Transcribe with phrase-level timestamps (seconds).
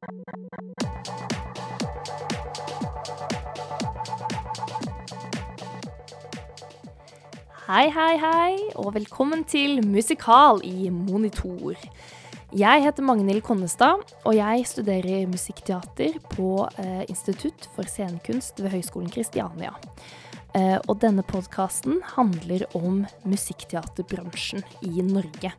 [0.00, 0.08] Hei,
[7.92, 11.76] hei, hei, og velkommen til Musikal i Monitor.
[12.56, 19.12] Jeg heter Magnhild Konnestad, og jeg studerer musikkteater på eh, Institutt for scenekunst ved Høgskolen
[19.12, 19.76] Kristiania.
[20.56, 25.52] Eh, og denne podkasten handler om musikkteaterbransjen i Norge.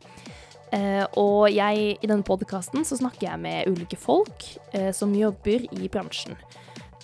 [0.72, 5.66] Eh, og jeg, i denne podkasten så snakker jeg med ulike folk eh, som jobber
[5.68, 6.38] i bransjen.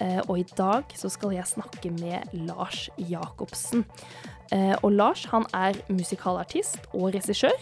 [0.00, 3.84] Eh, og i dag så skal jeg snakke med Lars Jacobsen.
[4.80, 7.52] Og Lars han er musikalartist og regissør.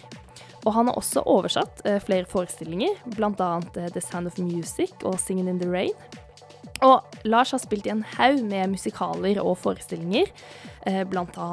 [0.62, 3.48] Og han har også oversatt flere forestillinger, bl.a.
[3.74, 5.98] The Sound of Music og Singing in the Rain.
[6.85, 10.29] Og Lars har spilt i en haug med musikaler og forestillinger,
[10.87, 11.49] eh, bl.a.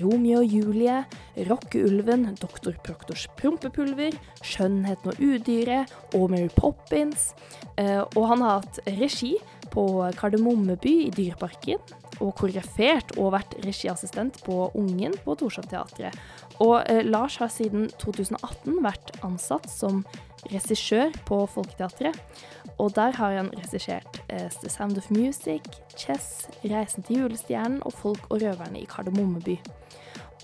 [0.00, 1.04] Romeo og Julie,
[1.48, 7.32] Rockeulven, Doktor Proktors prompepulver, Skjønnheten og udyret og Mary Poppins.
[7.78, 9.36] Eh, og han har hatt regi
[9.74, 9.86] på
[10.18, 11.78] Kardemommeby i Dyreparken,
[12.22, 16.14] og koreografert og vært regiassistent på Ungen på Torshov-teatret.
[16.62, 20.04] Og eh, Lars har siden 2018 vært ansatt som
[20.50, 22.18] regissør på Folketeatret.
[22.82, 27.94] Og der har han regissert eh, The Sound of Music, Chess, Reisen til julestjernen og
[27.94, 29.58] Folk og røverne i Kardemommeby.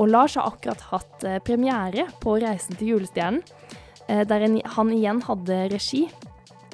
[0.00, 3.42] Og Lars har akkurat hatt eh, premiere på Reisen til julestjernen,
[4.06, 6.06] eh, der en, han igjen hadde regi.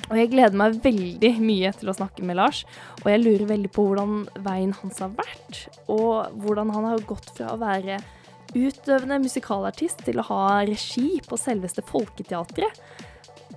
[0.06, 2.62] Og jeg gleder meg veldig mye til å snakke med Lars.
[3.02, 7.32] Og jeg lurer veldig på hvordan veien hans har vært, og hvordan han har gått
[7.34, 7.98] fra å være
[8.54, 12.78] utøvende musikalartist til å ha regi på selveste Folketeatret.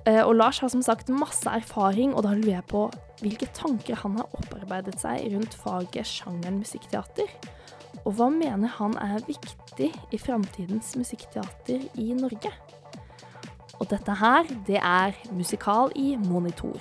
[0.08, 2.86] Eh, Og Lars har som sagt masse erfaring, og da lurer jeg på
[3.22, 7.28] hvilke tanker han har opparbeidet seg rundt faget sjangeren musikkteater.
[8.06, 12.52] Og hva mener han er viktig i framtidens musikkteater i Norge?
[13.80, 16.80] Og dette her, det er Musikal i monitor.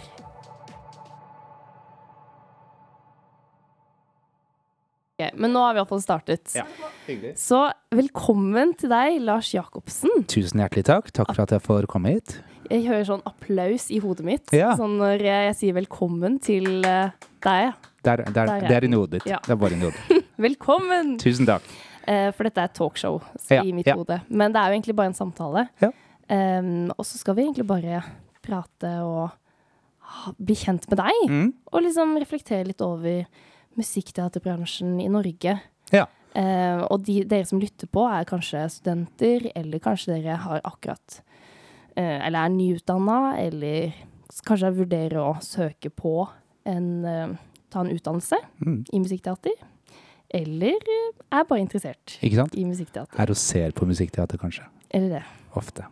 [5.19, 6.53] Okay, men nå har vi iallfall startet.
[6.54, 6.65] Ja,
[7.09, 7.32] hyggelig.
[7.42, 10.22] Så velkommen til deg, Lars Jacobsen.
[10.31, 11.10] Tusen hjertelig takk.
[11.15, 12.37] Takk for at jeg får komme hit.
[12.68, 14.74] Jeg hører sånn applaus i hodet mitt Ja.
[14.76, 17.72] sånn når jeg sier velkommen til eh, deg.
[18.04, 19.30] Der, der, Der er det er inni hodet ditt.
[19.30, 19.38] Ja.
[19.44, 20.24] Det er bare inni hodet.
[20.48, 21.16] Velkommen!
[21.18, 21.64] Tusen takk.
[22.08, 23.18] Uh, for dette er et talkshow
[23.50, 24.20] Ja, i mitt hode.
[24.28, 25.66] Men det er jo egentlig bare en samtale.
[25.82, 25.90] Ja.
[26.28, 28.02] Em, og så skal vi egentlig bare
[28.44, 31.18] prate og bli kjent med deg.
[31.28, 31.50] Mm.
[31.72, 33.26] Og liksom reflektere litt over
[33.76, 35.58] musikkteaterbransjen i Norge.
[35.92, 36.06] Ja.
[36.36, 41.20] Uh, og de, dere som lytter på, er kanskje studenter, eller kanskje dere har akkurat
[41.98, 43.92] Eller er nyutdanna, eller
[44.28, 46.28] kanskje kanskje vurderer å søke på
[46.69, 47.28] en eh,
[47.70, 48.84] Ta en utdannelse Mm.
[48.94, 49.53] i musikkteater.
[50.32, 53.19] Eller eh, er bare interessert i musikkteater.
[53.20, 54.64] Er og ser på musikkteater, kanskje.
[54.91, 55.25] Eller det.
[55.56, 55.84] Ofte.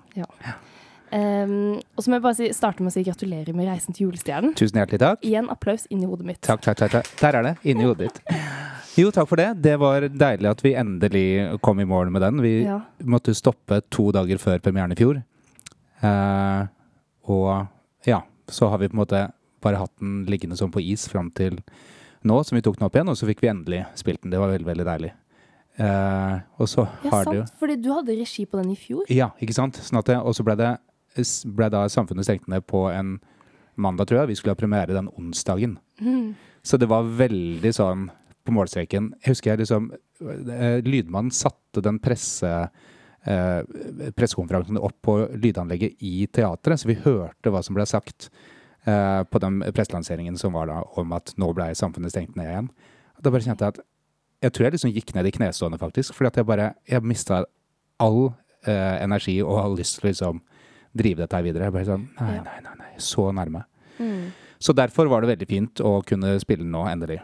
[1.12, 4.09] Um, og så må jeg bare si, starte med å si gratulerer med reisen til
[4.09, 4.56] julestjernen.
[4.59, 5.21] Tusen hjertelig takk.
[5.25, 6.41] Igjen applaus inni hodet mitt.
[6.43, 6.81] Takk, takk.
[6.83, 7.12] takk.
[7.21, 7.55] Der er det.
[7.71, 8.41] Inni hodet ditt.
[8.99, 9.50] Jo, takk for det.
[9.62, 11.27] Det var deilig at vi endelig
[11.62, 12.41] kom i mål med den.
[12.43, 12.81] Vi Ja.
[13.05, 15.23] måtte stoppe to dager før premieren i fjor.
[16.05, 16.67] Eh,
[17.33, 19.23] og ja, så har vi på en måte
[19.65, 21.59] bare hatt den liggende sånn på is fram til
[22.27, 24.33] nå, som vi tok den opp igjen, og så fikk vi endelig spilt den.
[24.35, 25.12] Det var veldig, veldig deilig.
[25.77, 27.59] Eh, og så Ja, har det jo sant.
[27.61, 29.05] Fordi du hadde regi på den i fjor.
[29.12, 29.79] Ja, ikke sant?
[29.85, 30.75] Sånn at det, og så ble det
[31.56, 33.17] ble da Samfunnet stengt ned på en
[33.81, 34.29] mandag, tror jeg.
[34.29, 35.79] Vi skulle ha premiere den onsdagen.
[36.67, 38.09] Så det var veldig sånn
[38.47, 39.12] på målstreken.
[39.23, 39.91] Jeg husker jeg liksom
[40.23, 42.51] eh, Lydmannen satte den presse
[43.26, 48.28] pressekonferansen opp på lydanlegget i teatret, så vi hørte hva som ble sagt
[48.87, 52.70] eh, på den presselanseringen som var da om at nå ble samfunnet stengt ned igjen.
[53.19, 53.84] Da bare kjente jeg at
[54.44, 56.14] jeg tror jeg liksom gikk ned i knestående, faktisk.
[56.14, 57.44] Fordi at jeg bare Jeg mista
[57.98, 58.34] all
[58.66, 60.43] eh, energi og all lyst til å liksom
[60.97, 61.69] drive dette her videre.
[61.69, 62.75] Jeg bare sånn Nei, nei, nei.
[62.82, 63.64] nei så nærme.
[63.98, 64.31] Mm.
[64.58, 67.20] Så derfor var det veldig fint å kunne spille nå, endelig.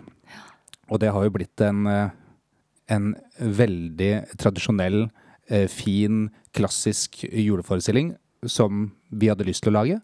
[0.93, 2.11] Og det har jo blitt en, eh,
[2.93, 5.11] en veldig tradisjonell, eh,
[5.69, 6.27] fin,
[6.57, 8.15] klassisk juleforestilling
[8.49, 9.99] som vi hadde lyst til å lage.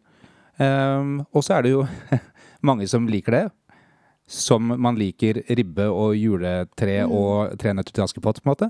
[0.62, 1.84] Ehm, og så er det jo
[2.68, 3.44] mange som liker det.
[4.28, 8.68] Som man liker ribbe og juletre og Tre nøtter til Askepott, på en måte.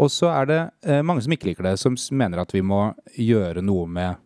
[0.00, 2.90] Og så er det eh, mange som ikke liker det, som mener at vi må
[3.16, 4.20] gjøre noe med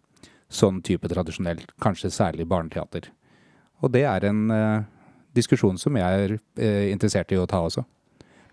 [0.53, 3.09] sånn type tradisjonelt, kanskje særlig barneteater.
[3.83, 4.87] Og det er en eh,
[5.37, 7.85] diskusjon som jeg er eh, interessert i å ta også.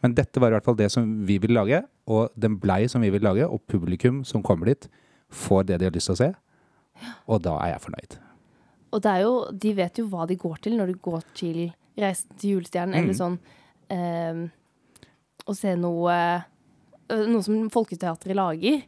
[0.03, 1.79] Men dette var i hvert fall det som vi ville lage,
[2.11, 4.88] og den blei som vi ville lage, og publikum som kommer dit,
[5.31, 6.31] får det de har lyst til å se.
[7.31, 8.17] Og da er jeg fornøyd.
[8.94, 9.31] Og det er jo,
[9.63, 11.61] de vet jo hva de går til når de går til
[11.97, 13.19] Reisen til julestjernen, eller Mm.
[13.19, 13.39] sånn
[13.89, 14.50] eh,
[15.45, 16.13] Å se noe
[17.09, 18.81] eh, Noe som Folketeatret lager.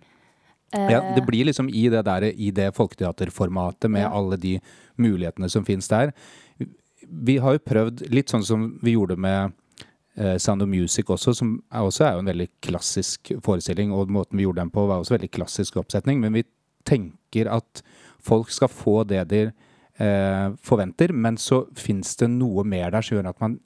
[0.74, 4.10] Eh, Ja, det blir liksom i det der, i det folketeaterformatet med Ja.
[4.12, 4.60] alle de
[4.98, 6.14] mulighetene som finnes der.
[7.08, 9.54] Vi har jo prøvd litt sånn som vi gjorde med
[10.40, 14.38] Sound of Music også, som er også er jo en veldig klassisk forestilling, og måten
[14.40, 16.46] vi gjorde den på var også veldig klassisk oppsetning, men vi
[16.88, 17.82] tenker at
[18.24, 19.42] folk skal få det de
[20.00, 23.58] eh, forventer, men så fins det noe mer der som gjør at man,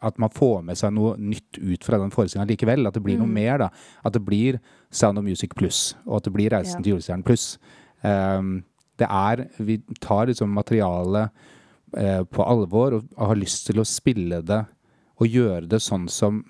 [0.00, 2.86] at man får med seg noe nytt ut fra den forestillinga likevel.
[2.88, 3.68] At det blir noe mer, da.
[4.04, 6.84] At det blir Sound of Music pluss, og at det blir Reisen Ja.
[6.84, 7.58] til julestjernen pluss.
[8.02, 8.64] Um,
[8.96, 11.30] det er Vi tar liksom materialet
[11.96, 14.62] eh, på alvor og har lyst til å spille det
[15.20, 16.44] og gjøre det sånn som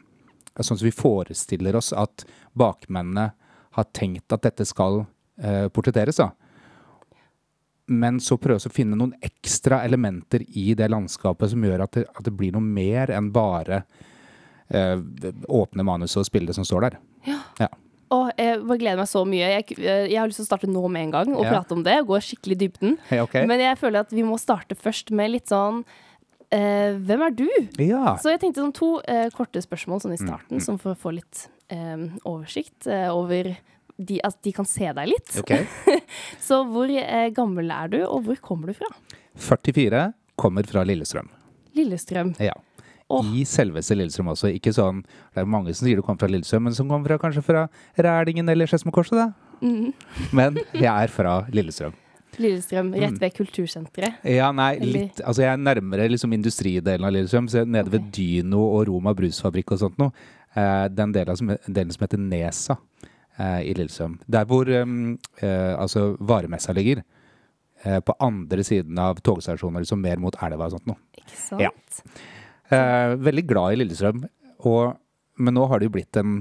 [0.57, 2.23] Sånn som vi forestiller oss at
[2.57, 3.27] bakmennene
[3.77, 5.03] har tenkt at dette skal
[5.37, 6.17] eh, portretteres.
[6.17, 6.31] da
[7.87, 12.07] men så prøve å finne noen ekstra elementer i det landskapet som gjør at det,
[12.09, 13.83] at det blir noe mer enn bare
[14.75, 14.97] eh,
[15.47, 16.97] åpne manuset og spille det som står der.
[17.61, 17.69] Ja,
[18.15, 19.49] Åh, jeg gleder meg så mye.
[19.51, 21.57] Jeg, jeg har lyst til å starte nå med en gang og Ja.
[21.57, 21.97] prate om det.
[22.05, 22.99] og Gå skikkelig i dybden.
[23.11, 23.47] Hey, okay.
[23.51, 25.81] Men jeg føler at vi må starte først med litt sånn
[26.51, 27.47] eh, Hvem er du?
[27.83, 28.17] ja.
[28.23, 30.99] Så jeg tenkte sånn to eh, korte spørsmål sånn i Mm, starten, som for å
[30.99, 33.57] få litt eh, oversikt eh, over
[33.99, 35.37] de, At de kan se deg litt.
[35.41, 35.65] Okay.
[36.47, 38.91] Så hvor eh, gammel er du, og hvor kommer du fra?
[39.41, 41.31] 44 kommer fra Lillestrøm.
[41.77, 42.35] Lillestrøm.
[42.45, 42.53] Ja.
[43.09, 43.23] Oh.
[43.39, 44.51] I selveste Lillestrøm også.
[44.53, 47.19] Ikke sånn Det er mange som sier du kommer fra Lillestrøm, men som kommer fra,
[47.23, 47.67] kanskje fra
[47.97, 49.29] Rælingen eller Skedsmokorset, da.
[49.63, 49.93] Mm.
[50.37, 51.95] Men jeg er fra Lillestrøm.
[52.43, 53.01] Lillestrøm, Mm.
[53.01, 54.25] rett ved Kultursenteret.
[54.25, 57.99] Ja, nei, litt Altså, jeg er nærmere liksom industridelen av Lillestrøm, så nede okay.
[57.99, 60.13] ved Dyno og Roma brusfabrikk og sånt noe.
[60.57, 62.79] Eh, den delen som, delen som heter Nesa
[63.39, 64.19] eh, i Lillestrøm.
[64.29, 67.03] Der hvor um, altså varemessa ligger.
[67.87, 70.99] Eh, på andre siden av togstasjoner, liksom mer mot elva og sånt noe.
[71.21, 71.63] Ikke sant?
[71.63, 71.71] Ja.
[72.73, 74.25] Eh, veldig glad i Lillestrøm,
[74.67, 74.97] og,
[75.39, 76.41] men nå har det jo blitt en,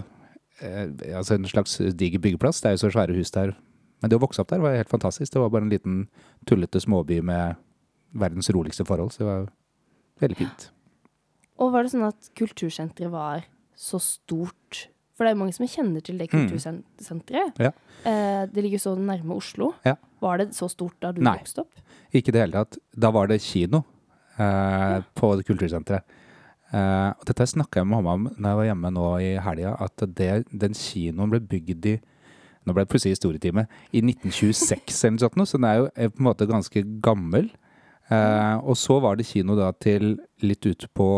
[0.63, 2.63] eh, altså en slags diger byggeplass.
[2.63, 3.53] Det er jo så svære hus der.
[4.05, 5.31] Men det å vokse opp der var helt fantastisk.
[5.33, 5.93] Det var bare en liten
[6.45, 7.55] tullete småby med
[8.13, 9.47] verdens roligste forhold, så det var
[10.21, 10.65] veldig fint.
[11.57, 14.83] Og var det sånn at kultursenteret var så stort?
[15.17, 16.45] For det er jo mange som kjenner til det Mm.
[17.57, 17.71] Ja.
[18.05, 19.73] Eh, det ligger så nærme Oslo.
[19.83, 19.95] Ja.
[20.21, 21.39] Var det så stort da du Nei.
[21.39, 21.73] vokste opp?
[22.13, 22.77] Ikke i det hele tatt.
[22.93, 23.85] Da var det kino
[24.37, 26.03] eh, på det kultursenteret.
[26.71, 29.97] Eh, dette snakka jeg med mamma om når jeg var hjemme nå i helga, at
[30.13, 32.01] det, den kinoen ble bygd i
[32.65, 33.67] Nå ble det plutselig historietime.
[33.93, 37.49] I 1926 eller noe sånt, så den er jo eh, på en måte ganske gammel.
[38.09, 40.15] Eh, og så var det kino da til
[40.45, 41.09] litt ute på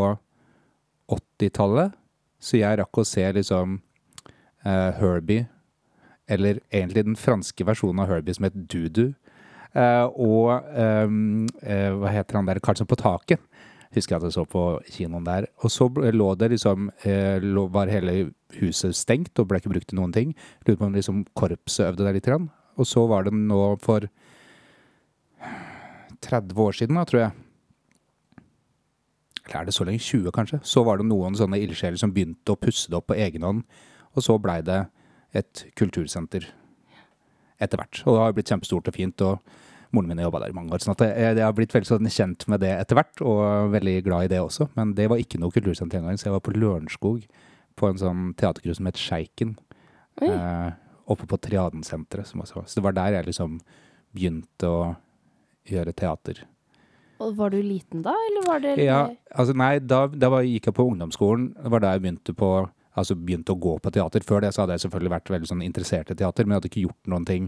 [1.12, 1.96] 80-tallet,
[2.40, 3.80] så jeg rakk å se liksom
[4.68, 5.48] eh, Herbie,
[6.28, 9.14] eller egentlig den franske versjonen av Herbie som het Dudu.
[9.78, 13.40] Eh, og ehm, eh, hva heter han der, Karlsson på taket.
[13.96, 15.48] Husker at jeg så på kinoen der.
[15.64, 20.00] Og så lå det liksom eh, Var hele huset stengt og ble ikke brukt til
[20.00, 20.36] noen ting.
[20.68, 22.28] Lurer på om liksom korpset øvde der litt.
[22.78, 24.10] Og så var det nå for
[26.22, 27.32] 30 år siden, da, tror jeg.
[29.48, 30.04] Eller er det så lenge?
[30.04, 30.60] 20, kanskje?
[30.64, 33.64] Så var det noen sånne ildsjeler som begynte å pusse det opp på egen hånd.
[34.18, 34.82] Og så blei det
[35.38, 36.50] et kultursenter
[37.62, 38.02] etter hvert.
[38.06, 39.22] Og det har blitt kjempestort og fint.
[39.22, 39.40] og
[39.96, 40.84] Moren min har jobba der i mange år.
[40.84, 43.96] sånn at jeg, jeg har blitt veldig sånn kjent med det etter hvert, og veldig
[44.08, 44.70] glad i det også.
[44.80, 47.24] Men det var ikke noe kultursenter engang, så jeg var på Lørenskog
[47.78, 49.56] på en sånn teatercruise som het Sjeiken.
[50.26, 50.70] Eh,
[51.08, 52.28] oppe på Triadensenteret.
[52.28, 53.60] Så det var der jeg liksom
[54.16, 54.80] begynte å
[55.68, 56.44] gjøre teater.
[57.24, 59.00] Og var du liten da, eller var det Ja,
[59.34, 61.50] altså nei, da, da var, gikk jeg på ungdomsskolen.
[61.58, 62.52] Det var da jeg begynte på
[62.98, 64.24] Altså begynte å gå på teater.
[64.26, 66.70] Før det så hadde jeg selvfølgelig vært veldig sånn interessert i teater, men jeg hadde
[66.72, 67.44] ikke gjort noen ting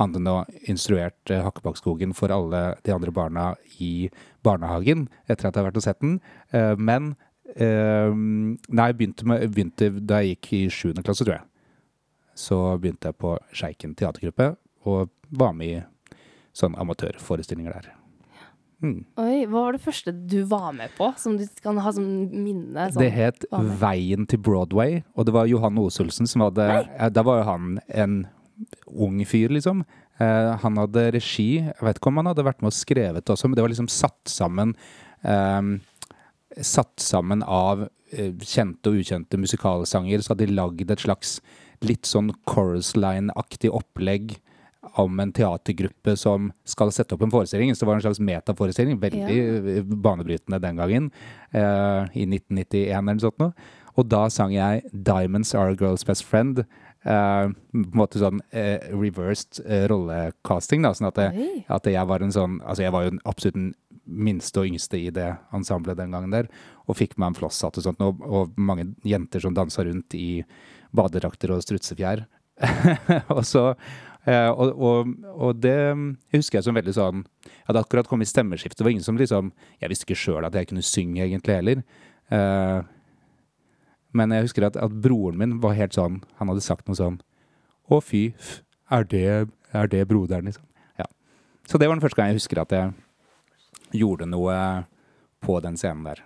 [0.00, 0.36] annet enn å
[0.70, 3.46] instruert Hakkebakkskogen for alle de andre barna
[3.82, 4.08] i
[4.46, 6.18] barnehagen etter at jeg hadde vært og sett den.
[6.52, 7.14] Eh, men
[7.56, 11.46] eh, Nei, begynte, med, begynte da jeg gikk i sjuende klasse, tror jeg.
[12.36, 14.54] Så begynte jeg på Sjeiken teatergruppe
[14.86, 15.84] og var med i
[16.56, 17.94] sånne amatørforestillinger der.
[18.84, 19.06] Mm.
[19.16, 22.90] Oi, Hva var det første du var med på, som du kan ha som minne?
[22.92, 23.00] Sånn?
[23.00, 23.46] Det het.
[23.80, 27.08] Veien til Broadway, og det var Johan Osulsen som hadde Nei.
[27.16, 28.18] Da var jo han en
[28.86, 29.82] ung fyr, liksom.
[30.18, 31.50] Eh, han hadde regi.
[31.60, 33.90] Jeg vet ikke om han hadde vært med og skrevet også, men det var liksom
[33.92, 34.74] satt sammen
[35.24, 35.76] eh,
[36.64, 37.82] Satt sammen av
[38.14, 41.40] eh, kjente og ukjente musikalsanger, så hadde de lagd et slags
[41.84, 44.38] litt sånn chorus line-aktig opplegg
[45.02, 47.74] om en teatergruppe som skal sette opp en forestilling.
[47.74, 49.00] Så det var en slags metaforestilling.
[49.02, 49.82] Veldig ja.
[49.84, 51.10] banebrytende den gangen.
[51.50, 53.52] eh, I 1991 eller noe sånt noe.
[53.96, 56.64] Og da sang jeg 'Diamonds Are a Girl's Best Friend'.
[57.06, 60.84] Eh, på en måte sånn uh, reversed uh, rollecasting.
[60.84, 63.74] da, sånn at, det, at jeg var en sånn Altså jeg var jo absolutt den
[64.06, 66.50] minste og yngste i det ensemblet den gangen der.
[66.86, 70.44] Og fikk meg en flosshatt og sånt, og, og mange jenter som dansa rundt i
[70.94, 72.26] badedrakter og strutsefjær.
[73.34, 73.72] og så
[74.26, 75.78] Eh, og, og, og det
[76.34, 78.80] husker jeg som veldig sånn Jeg hadde akkurat kommet i stemmeskiftet.
[78.80, 81.84] Det var ingen som liksom Jeg visste ikke sjøl at jeg kunne synge egentlig heller.
[82.34, 82.78] Eh,
[84.16, 87.18] men jeg husker at, at broren min var helt sånn Han hadde sagt noe sånn
[87.92, 88.22] Å, fy,
[88.90, 89.24] er det,
[89.76, 90.64] er det broderen, liksom?
[90.98, 91.06] Ja.
[91.68, 94.56] Så det var den første gang jeg husker at jeg gjorde noe
[95.46, 96.22] på den scenen der.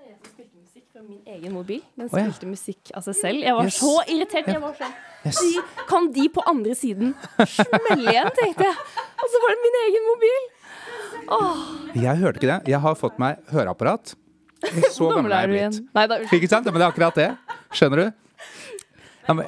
[0.00, 1.80] Er jeg spilte musikk fra min egen mobil.
[1.96, 2.26] Den Å, ja.
[2.26, 3.44] spilte musikk av seg selv.
[3.46, 3.78] Jeg var Yes.
[3.80, 4.50] så irritert.
[4.52, 4.92] Jeg var sånn
[5.24, 5.38] Yes.
[5.40, 7.14] de, Kan de på andre siden
[7.48, 8.76] smelle igjen, tenkte jeg.
[9.24, 10.42] Og så var det min egen mobil.
[12.04, 12.58] Jeg hørte ikke det.
[12.74, 14.12] Jeg har fått meg høreapparat.
[14.94, 15.80] Så gammel er jeg blitt.
[15.80, 16.28] igjen?
[16.38, 16.68] Ikke sant?
[16.70, 17.30] Men det er akkurat det.
[17.74, 18.06] Skjønner du?
[19.24, 19.44] Ja, men,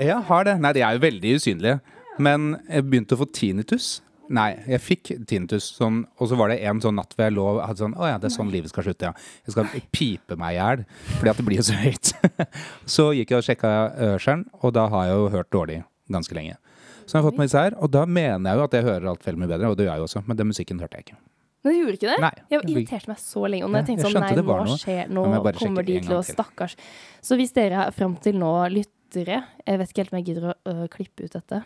[0.00, 0.58] jeg har det.
[0.64, 1.78] Nei, de er jo veldig usynlige.
[2.18, 3.98] Men jeg begynte å få tinnitus.
[4.34, 7.46] Nei, jeg fikk tinnitus, sånn, og så var det en sånn natt hvor jeg lå
[7.48, 9.28] og hadde sånn Å ja, det er sånn livet skal slutte, ja.
[9.46, 10.82] Jeg skal pipe meg i hjel
[11.14, 12.12] fordi at det blir jo så høyt.
[12.96, 15.78] så gikk jeg og sjekka hørselen, og da har jeg jo hørt dårlig
[16.12, 16.58] ganske lenge.
[17.06, 19.10] Så jeg har fått meg disse her, og da mener jeg jo at jeg hører
[19.14, 21.08] alt veldig mye bedre, og det gjør jeg jo også, men den musikken hørte jeg
[21.08, 21.20] ikke.
[21.64, 22.18] Men du gjorde ikke det?
[22.22, 22.32] Nei.
[22.52, 23.66] Jeg irriterte meg så lenge.
[23.66, 24.78] Og når jeg tenkte jeg sånn, nei, nå noe.
[24.78, 25.24] skjer Nå
[25.58, 26.22] kommer de til å.
[26.28, 26.78] Stakkars.
[27.24, 30.48] Så hvis dere er fram til nå lyttere Jeg vet ikke helt om jeg gidder
[30.50, 31.62] å øh, klippe ut dette.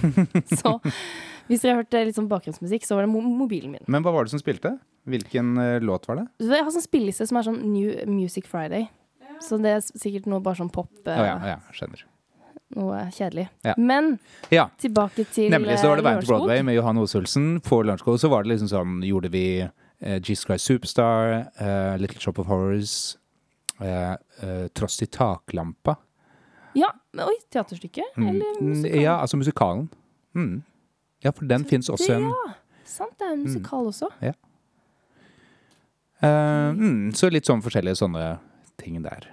[0.60, 0.76] så
[1.50, 3.84] hvis dere har hørt eh, litt sånn bakgrunnsmusikk, så var det mo mobilen min.
[3.90, 4.76] Men hva var det som spilte?
[5.06, 6.26] Hvilken uh, låt var det?
[6.42, 8.88] Jeg har sånn spilleliste som er sånn New Music Friday.
[9.44, 10.90] Så det er sikkert noe bare sånn pop.
[11.04, 12.06] Uh, oh, ja, ja, skjønner.
[12.74, 13.46] Noe kjedelig.
[13.62, 13.74] Ja.
[13.78, 14.18] Men
[14.50, 17.60] Ja, tilbake til Nemlig så var det eh, Veien til Broadway med Johan Osulsen.
[17.62, 22.20] På Lørenskog så var det liksom sånn Gjorde vi eh, Jesus Christ Superstar, uh, Little
[22.20, 23.16] Shop of Horrors,
[23.80, 25.94] uh, uh, Tross i taklampa.
[26.76, 28.16] Ja, men oi, teaterstykket?
[28.18, 28.28] Mm.
[28.28, 29.02] Eller musikalen?
[29.02, 29.86] Ja, altså musikalen.
[30.34, 30.62] Mm.
[31.24, 32.56] Ja, for den fins også en ja.
[32.86, 34.10] Sant, det er en musikal også.
[36.22, 38.26] eh, mm, Så litt sånn forskjellige sånne
[38.78, 39.26] ting der.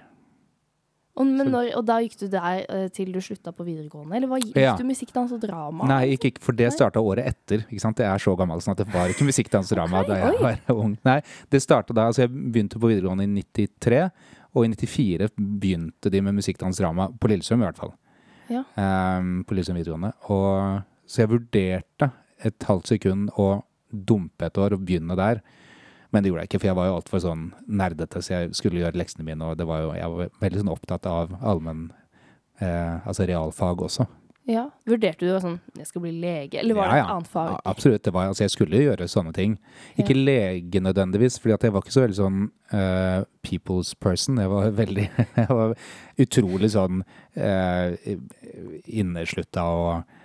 [1.14, 4.16] Og, men når, og da gikk du der eh, til du slutta på videregående?
[4.18, 4.72] Eller hva, gikk Ja.
[4.74, 5.86] du musikkdans og drama?
[5.86, 7.62] Nei, ikke, ikke, for det starta året etter.
[7.70, 8.00] Ikke sant?
[8.02, 10.40] Jeg er så gammel sånn at det var ikke musikkdansdrama Ok, da jeg oi.
[10.66, 10.96] var ung.
[11.06, 11.20] Nei,
[11.54, 14.00] det startet da, altså Jeg begynte på videregående i 93,
[14.54, 17.94] og i 94 begynte de med musikkdansdrama på Lillesøm i hvert fall.
[18.50, 18.64] Ja.
[18.74, 20.12] Um, på Lillesøm videregående.
[20.34, 22.10] Og, så jeg vurderte
[22.44, 23.52] et halvt sekund å
[23.94, 25.40] dumpe et år og begynne der.
[26.14, 28.78] Men det gjorde jeg ikke, for jeg var jo altfor sånn nerdete, så jeg skulle
[28.84, 31.88] gjøre leksene mine, og det var jo, jeg var veldig sånn opptatt av allmenn
[32.62, 34.06] eh, Altså realfag også.
[34.44, 34.66] Ja.
[34.84, 37.04] Vurderte du sånn Jeg skal bli lege, eller var Ja, det ja.
[37.04, 37.50] et annet fag?
[37.50, 38.02] Ja, absolutt.
[38.04, 39.54] Det var, altså jeg skulle gjøre sånne ting.
[39.96, 42.42] Ikke lege nødvendigvis, for jeg var ikke så veldig sånn
[42.74, 44.38] uh, people's person.
[44.42, 45.06] Jeg var veldig
[45.40, 45.72] Jeg var
[46.20, 47.00] utrolig sånn
[47.40, 48.14] uh,
[48.84, 50.20] inneslutta og,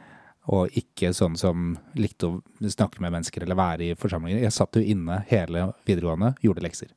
[0.49, 4.41] og ikke sånn som likte å snakke med mennesker eller være i forsamlinger.
[4.41, 6.93] Jeg satt jo inne hele videregående, gjorde lekser.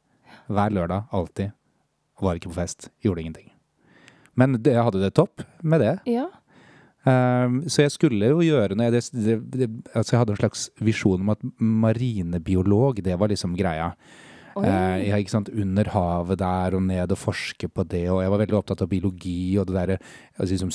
[0.49, 1.52] Hver lørdag, alltid.
[2.23, 3.50] Var ikke på fest, gjorde ingenting.
[4.38, 5.97] Men det, jeg hadde det topp med det.
[6.09, 6.30] Ja.
[7.02, 11.25] Um, så jeg skulle jo gjøre noe det, det, altså Jeg hadde en slags visjon
[11.25, 13.90] om at marinebiolog, det var liksom greia.
[14.59, 14.64] Oi.
[14.68, 15.49] Eh, ja, ikke sant?
[15.49, 18.04] Under havet der og ned og forske på det.
[18.12, 19.99] Og jeg var veldig opptatt av biologi og det derre
[20.40, 20.73] liksom,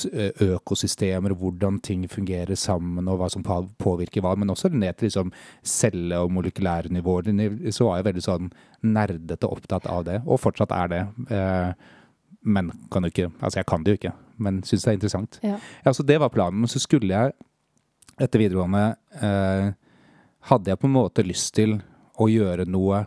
[0.48, 4.34] økosystemer, hvordan ting fungerer sammen og hva som påvirker hva.
[4.38, 5.32] Men også ned til liksom
[5.62, 7.30] celle- og molekylære nivåer.
[7.74, 8.50] Så var jeg veldig sånn
[8.82, 11.02] nerdete opptatt av det, og fortsatt er det.
[11.34, 11.72] Eh,
[12.48, 15.38] men kan jo ikke Altså, jeg kan det jo ikke, men syns det er interessant.
[15.42, 15.58] Ja.
[15.84, 16.60] Ja, så det var planen.
[16.62, 17.34] Men så skulle jeg
[18.18, 19.72] etter videregående eh,
[20.48, 21.80] Hadde jeg på en måte lyst til
[22.18, 23.02] å gjøre noe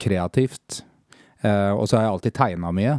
[0.00, 0.82] kreativt.
[1.42, 2.98] Eh, og så har jeg alltid tegna mye.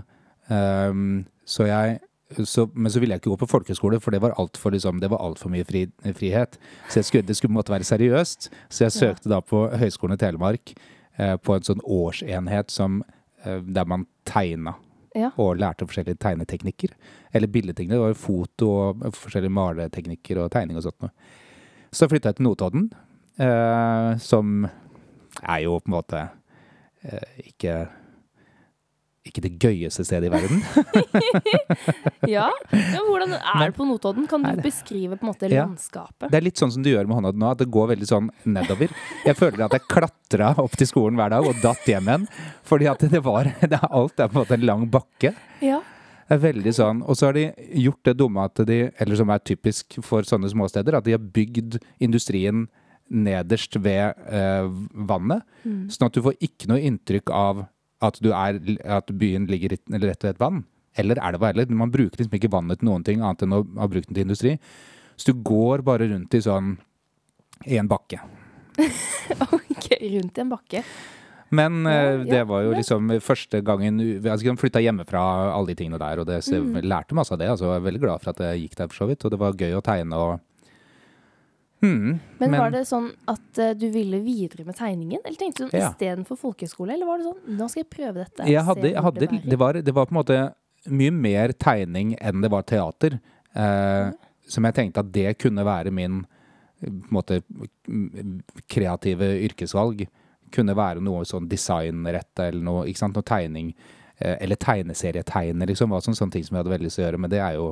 [0.51, 2.00] Um, så jeg
[2.48, 5.10] så, men så ville jeg ikke gå på folkeskole, for det var altfor liksom, det
[5.12, 5.86] var alt for mye fri,
[6.16, 6.58] frihet.
[6.90, 8.50] Så skulle, det skulle måtte være seriøst.
[8.72, 10.74] Så jeg søkte da på Høgskolen i Telemark
[11.18, 13.01] eh, på en sånn årsenhet som,
[13.44, 14.78] eh, der man tegna
[15.16, 15.34] Ja.
[15.36, 16.94] og lærte forskjellige tegneteknikker.
[17.34, 17.98] Eller billedteknikker.
[17.98, 21.12] Det var jo foto og forskjellige maleteknikker og tegning og sånt noe.
[21.92, 22.86] Så flytta jeg til Notodden,
[23.38, 24.70] eh, som
[25.44, 26.30] er jo på en måte
[27.46, 27.75] ikke
[29.22, 30.63] ikke det gøyeste stedet i verden.
[32.36, 32.48] ja.
[32.72, 34.25] Men Hvordan er det på Notodden?
[34.29, 35.67] Kan du beskrive på en måte Ja.
[35.67, 36.31] landskapet?
[36.31, 38.31] Det er litt sånn som du gjør med hånda nå, at det går veldig sånn
[38.50, 38.89] nedover.
[39.27, 42.27] Jeg føler at jeg klatra opp til skolen hver dag og datt hjem igjen.
[42.65, 45.36] Fordi at det var det er, Alt er på en måte en lang bakke.
[45.62, 45.84] Ja.
[46.25, 47.05] Det er veldig sånn.
[47.05, 47.46] Og så har de
[47.77, 51.22] gjort det dumme at de, eller som er typisk for sånne småsteder, at de har
[51.22, 52.65] bygd industrien
[53.12, 54.68] nederst ved eh,
[55.08, 55.44] vannet.
[55.91, 57.65] Sånn at du får ikke noe inntrykk av
[58.01, 60.63] at, du er, at byen ligger rett rett ved et vann.
[60.98, 61.70] Eller elva heller.
[61.70, 64.25] Man bruker liksom ikke vannet til noen ting annet enn å ha brukt den til
[64.25, 64.56] industri.
[65.15, 66.74] Så du går bare rundt i sånn
[67.70, 68.20] i en bakke.
[69.51, 70.82] Ok, rundt i en bakke.
[71.51, 76.00] Men eh, det var jo liksom første gangen vi altså, flytta hjemmefra, alle de tingene
[76.00, 76.77] der, og det, så jeg Mm.
[76.88, 77.50] lærte masse av det.
[77.51, 79.25] Altså, jeg er veldig glad for at jeg gikk der, for så vidt.
[79.25, 80.39] Og det var gøy å tegne og
[81.82, 85.22] hmm, Men, var det sånn at uh, du ville videre med tegningen?
[85.26, 85.92] Eller tenkte du sånn Ja.
[85.92, 86.96] istedenfor folkehøyskole?
[86.96, 88.50] Eller var det sånn nå skal jeg prøve dette?
[88.50, 90.42] Jeg hadde, jeg hadde, det det, var, det var på en måte
[90.90, 93.20] mye mer tegning enn det var teater.
[93.54, 94.12] Eh,
[94.50, 96.24] som jeg tenkte at det kunne være min
[96.82, 97.42] på en måte
[97.88, 100.08] mm, kreative yrkesvalg.
[100.52, 103.18] Kunne være noe sånn designretta eller noe, ikke sant?
[103.18, 103.72] noe tegning.
[104.22, 105.94] Uh, eller tegneserietegner, liksom.
[105.94, 107.22] Var sånn, sånne ting som jeg hadde veldig lyst til å gjøre.
[107.22, 107.72] Men det er jo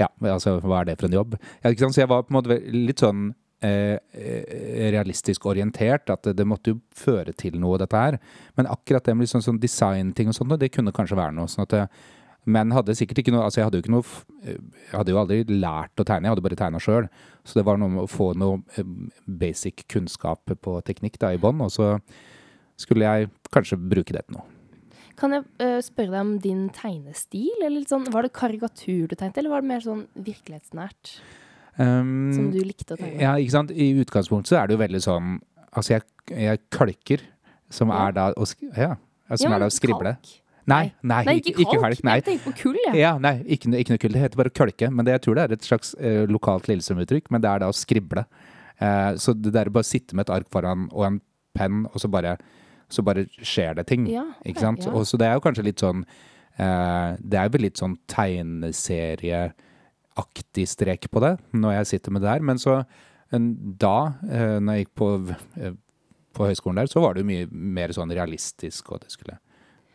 [0.00, 1.34] Ja, altså, hva er det for en jobb?
[1.62, 1.70] Ja?
[1.78, 6.10] Så jeg var på en måte litt sånn realistisk orientert.
[6.10, 8.18] At det, måtte jo føre til noe, dette her.
[8.58, 11.50] Men akkurat det med liksom, sånn, designting og sånt, det kunne kanskje være noe.
[11.50, 11.86] sånn at det,
[12.44, 14.06] men hadde sikkert ikke noe Altså, jeg hadde jo ikke noe
[14.50, 17.06] eh, hadde jo aldri lært å tegne, jeg hadde bare tegna sjøl.
[17.46, 18.88] Så det var noe med å få noe eh,
[19.26, 21.94] basic kunnskap på teknikk da i bånn, og så
[22.80, 24.48] skulle jeg kanskje bruke det til noe.
[25.20, 27.60] Kan jeg uh, spørre deg om din tegnestil?
[27.62, 31.12] Eller sånn, var det karikatur du tegnte, eller var det mer sånn virkelighetsnært?
[31.80, 33.20] Um, Som du likte å tegne?
[33.22, 33.70] Ja, ikke sant.
[33.72, 35.30] I utgangspunktet så er det jo veldig sånn
[35.72, 36.02] Altså, jeg,
[36.36, 37.22] jeg kalker,
[37.72, 38.08] som Ja.
[38.08, 38.44] er da å
[38.76, 38.96] Ja,
[39.36, 40.16] som Ja, er da å skrible.
[40.20, 40.38] kalk?
[40.66, 42.04] Nei, nei, Nei, ikke, ikke kalk.
[42.04, 42.14] Nei.
[42.20, 42.94] Jeg tenker på kull, jeg.
[43.00, 44.12] Ja, nei, ikke, ikke noe kull.
[44.12, 44.90] Det heter bare kølke.
[44.92, 47.30] Men det, jeg tror det er et slags uh, lokalt Lillestrøm-uttrykk.
[47.34, 48.26] Men det er da å skrible.
[48.78, 51.20] Uh, så det der å bare sitte med et ark foran og en
[51.56, 52.36] penn, og så bare,
[52.92, 54.06] så bare skjer det ting.
[54.12, 54.84] Ja, Ikke sant?
[54.84, 54.92] ja.
[54.92, 56.04] Og så det er jo kanskje litt sånn
[56.60, 57.96] uh, Det er vel litt sånn
[60.16, 62.40] tegneserieaktig strek på det, når jeg sitter med det her.
[62.40, 62.84] Men så
[63.32, 65.72] da, eh, når jeg gikk på, eh,
[66.34, 69.38] på høyskolen der, så var det jo mye mer sånn realistisk, og det skulle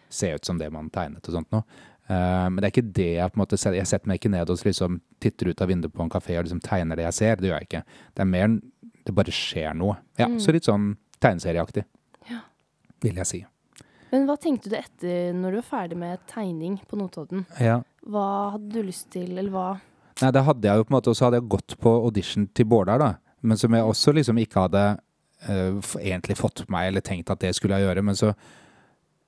[0.10, 1.64] se ut som det man tegnet og sånt noe.
[2.10, 3.76] Eh, men det er ikke det jeg på en måte.
[3.76, 6.46] Jeg setter meg ikke ned og liksom titter ut av vinduet på en kafé og
[6.46, 7.36] liksom tegner det jeg ser.
[7.36, 7.84] Det gjør jeg ikke.
[8.16, 8.60] Det er mer
[9.08, 9.96] Det bare skjer noe.
[10.20, 11.86] Ja, Så litt sånn tegneserieaktig,
[12.30, 12.42] Ja.
[13.00, 13.46] vil jeg si.
[14.12, 17.46] Men hva tenkte du etter når du var ferdig med tegning på Notodden?
[17.58, 17.84] Ja.
[18.06, 19.80] Hva hadde du lyst til, eller hva?
[20.22, 22.48] Nei, det hadde jeg jo på en måte, og så hadde jeg gått på audition
[22.58, 23.10] til Bårdar, da.
[23.46, 24.86] Men som jeg også liksom ikke hadde
[25.46, 28.06] uh, egentlig fått på meg, eller tenkt at det skulle jeg gjøre.
[28.06, 28.32] Men så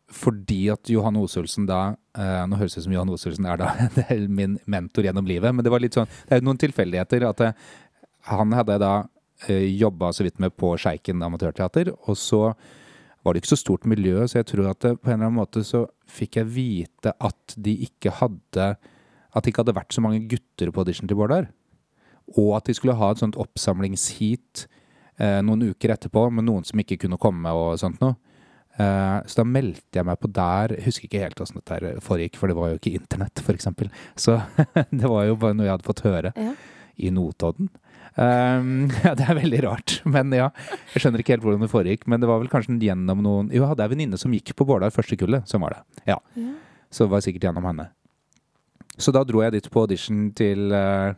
[0.09, 3.69] fordi at Johan Osulsen da uh, Nå høres det ut som Johan Osulsen er da
[4.39, 7.27] min mentor gjennom livet, men det var litt sånn Det er jo noen tilfeldigheter.
[7.29, 7.53] at jeg,
[8.31, 12.47] Han hadde jeg da uh, jobba så vidt med på Sjeiken amatørteater, og så
[13.21, 15.41] var det ikke så stort miljø, så jeg tror at det, på en eller annen
[15.41, 18.69] måte så fikk jeg vite at de ikke hadde
[19.33, 21.49] At det ikke hadde vært så mange gutter på audition til Bårdar.
[22.37, 24.65] Og at de skulle ha et sånt oppsamlingsheat
[25.19, 28.15] eh, noen uker etterpå med noen som ikke kunne komme og sånt noe.
[28.79, 30.75] Eh, så da meldte jeg meg på der.
[30.77, 33.69] Jeg husker ikke helt åssen dette foregikk, for det var jo ikke internett, f.eks.
[34.19, 34.37] Så
[35.01, 36.53] det var jo bare noe jeg hadde fått høre Ja.
[36.97, 37.69] i Notodden.
[38.19, 40.49] Um, ja, det er veldig rart, men ja.
[40.95, 42.07] Jeg skjønner ikke helt hvordan det foregikk.
[42.09, 44.65] Men det var vel kanskje gjennom noen Jo, jeg hadde ei venninne som gikk på
[44.67, 45.45] Bårdar første kullet.
[45.47, 46.03] som var det.
[46.13, 46.17] Ja.
[46.39, 46.53] Ja.
[46.89, 47.89] Så det var sikkert gjennom henne.
[48.99, 51.13] Så da dro jeg dit på audition til, eh,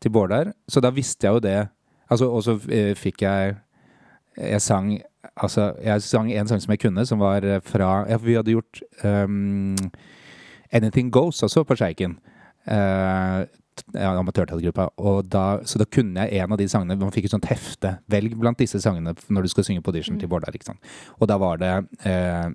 [0.00, 0.52] til der.
[0.68, 1.68] Så da visste jeg jo det.
[2.10, 3.56] Altså, og så eh, fikk jeg
[4.38, 5.00] Jeg sang
[5.42, 8.50] Altså, jeg sang en sang som jeg kunne, som var eh, fra Ja, vi hadde
[8.50, 9.76] gjort um,
[10.72, 12.18] Anything Goes også på Sjeiken.
[12.66, 13.44] Uh,
[13.94, 14.88] ja, amatørteatergruppa.
[15.64, 16.96] Så da kunne jeg en av de sangene.
[16.98, 17.96] Man fikk et sånt hefte.
[18.10, 20.54] Velg blant disse sangene når du skal synge på audition til Bårdar.
[21.18, 21.72] Og da var det
[22.04, 22.48] eh,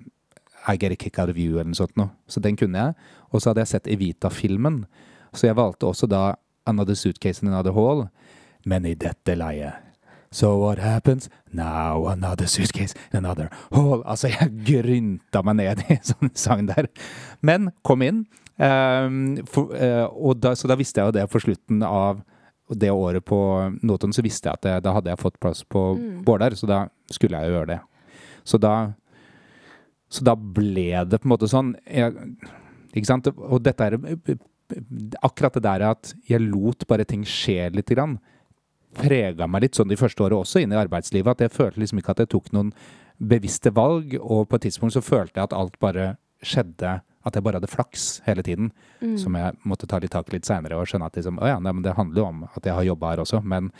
[0.68, 2.12] I Get a Kick Out of You eller noe sånt noe.
[2.28, 3.08] Så den kunne jeg.
[3.30, 4.84] Og så hadde jeg sett Evita-filmen.
[5.34, 6.34] Så jeg valgte også da
[6.66, 8.06] Another Suitcase in Another Hall.
[8.64, 9.84] Men i dette leiet
[10.34, 11.30] So what happens?
[11.52, 14.02] Now another suitcase in another hall.
[14.02, 16.88] Altså, jeg grynta meg ned i sånn sang der.
[17.38, 18.24] Men kom inn.
[18.58, 22.24] Um, for, uh, da, så da visste jeg jo det for slutten av
[22.74, 23.38] det året på
[23.84, 25.84] Notodden, så visste jeg at det, da hadde jeg fått plass på
[26.26, 26.80] Bårdar, så da
[27.12, 27.80] skulle jeg jo gjøre det.
[28.42, 28.74] Så da
[30.14, 32.14] så da ble det på en måte sånn jeg,
[32.94, 33.26] Ikke sant?
[33.34, 33.96] Og dette er
[35.26, 38.14] Akkurat det der at jeg lot bare ting skje lite grann,
[38.96, 41.34] prega meg litt sånn de første årene også inn i arbeidslivet.
[41.34, 42.70] At jeg følte liksom ikke at jeg tok noen
[43.18, 46.94] bevisste valg, og på et tidspunkt så følte jeg at alt bare skjedde.
[47.24, 48.70] At jeg bare hadde flaks hele tiden.
[49.20, 51.58] Som jeg måtte ta litt tak i litt seinere og skjønne at liksom, å ja,
[51.60, 53.42] nei, men det handler jo om at jeg har jobba her også.
[53.44, 53.70] Men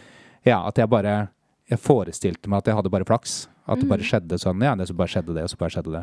[0.44, 1.30] ja, at jeg bare
[1.64, 3.46] Jeg forestilte meg at jeg hadde bare flaks.
[3.64, 4.60] At det bare skjedde sånn.
[4.60, 6.02] Ja, det så bare skjedde det, og så bare skjedde det.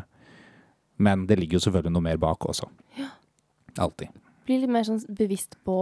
[1.02, 2.68] Men det ligger jo selvfølgelig noe mer bak også.
[3.82, 4.12] Alltid.
[4.46, 5.76] Blir litt mer sånn bevisst på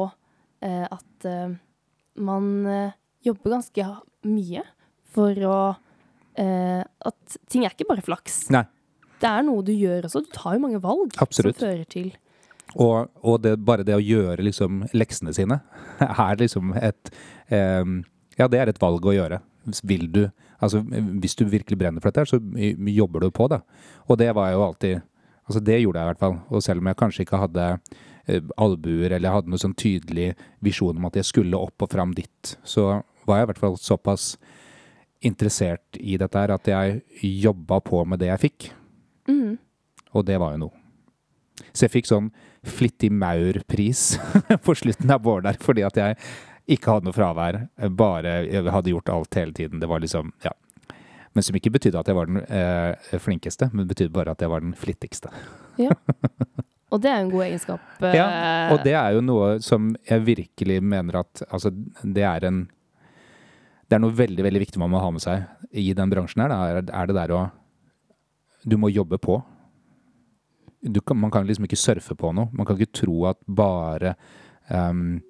[0.65, 1.55] eh, at eh,
[2.21, 3.87] man eh, jobber ganske
[4.29, 4.65] mye
[5.11, 5.57] for å
[6.39, 8.45] eh, At ting er ikke bare flaks.
[8.55, 8.65] Nei.
[9.21, 10.23] Det er noe du gjør også.
[10.25, 11.59] Du tar jo mange valg Absolutt.
[11.59, 12.13] som fører til
[12.81, 15.61] Og, og det, bare det å gjøre liksom leksene sine
[16.07, 17.13] er liksom et
[17.53, 18.03] em,
[18.39, 19.43] Ja, det er et valg å gjøre.
[19.85, 20.25] vil du
[20.61, 22.37] Altså, hvis du virkelig brenner for dette, så
[22.93, 23.63] jobber du på det.
[24.13, 25.01] Og det var jo alltid
[25.51, 26.37] Altså, det gjorde jeg i hvert fall.
[26.55, 27.67] Og selv om jeg kanskje ikke hadde
[28.31, 30.29] eh, albuer eller hadde noe sånn tydelig
[30.63, 33.79] visjon om at jeg skulle opp og fram dit, så var jeg i hvert fall
[33.81, 34.37] såpass
[35.27, 37.03] interessert i dette her at jeg
[37.43, 38.69] jobba på med det jeg fikk.
[39.27, 39.59] Mm.
[40.15, 40.77] Og det var jo noe.
[41.75, 42.31] Så jeg fikk sånn
[42.67, 44.15] flittig maur-pris
[44.65, 46.17] på slutten av Bård der, fordi at jeg
[46.71, 47.65] ikke hadde noe fravær.
[47.99, 49.83] Bare jeg hadde gjort alt hele tiden.
[49.83, 50.55] Det var liksom, ja.
[51.35, 54.51] Men som ikke betydde at jeg var den eh, flinkeste, men betydde bare at jeg
[54.51, 55.31] var den flittigste.
[55.79, 55.95] Ja.
[56.91, 57.83] Og det er en god egenskap.
[58.03, 58.25] eh, Ja,
[58.75, 61.71] og det er jo noe som jeg virkelig mener at Altså,
[62.03, 62.65] det er en
[63.87, 66.51] Det er noe veldig, veldig viktig man må ha med seg i den bransjen her.
[66.51, 67.45] Da, er, det der å
[68.67, 69.39] Du må jobbe på.
[70.83, 72.51] Du kan, man kan liksom ikke surfe på noe.
[72.51, 74.17] Man kan ikke tro at bare
[74.67, 75.21] um,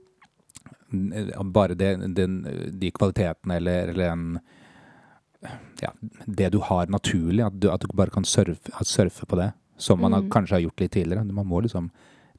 [1.53, 2.41] Bare det, den,
[2.81, 4.25] de kvalitetene eller, eller en
[5.81, 5.91] ja,
[6.27, 9.53] det du har naturlig, at du, at du bare kan surfe, surfe på det.
[9.81, 10.29] Som man har, Mm.
[10.31, 11.25] kanskje har gjort litt tidligere.
[11.25, 11.91] Man må liksom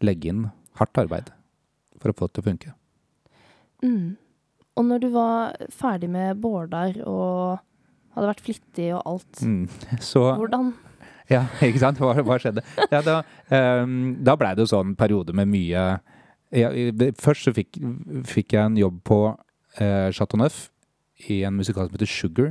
[0.01, 1.31] legge inn hardt arbeid
[1.99, 2.73] for å få det til å funke.
[3.83, 4.17] Mm.
[4.77, 7.59] Og når du var ferdig med Bårdar og
[8.15, 9.67] hadde vært flittig og alt, Mm.
[9.99, 10.73] Så hvordan
[11.31, 11.97] Ja, ikke sant?
[11.97, 12.61] Hva, hva skjedde?
[12.91, 13.21] Ja, da
[13.83, 15.99] um, da blei det jo sånn periode med mye
[16.51, 16.69] ja,
[17.17, 17.77] Først så fikk,
[18.27, 20.65] fikk jeg en jobb på uh, Chateau Neuf
[21.29, 22.49] i en musikal som heter Sugar.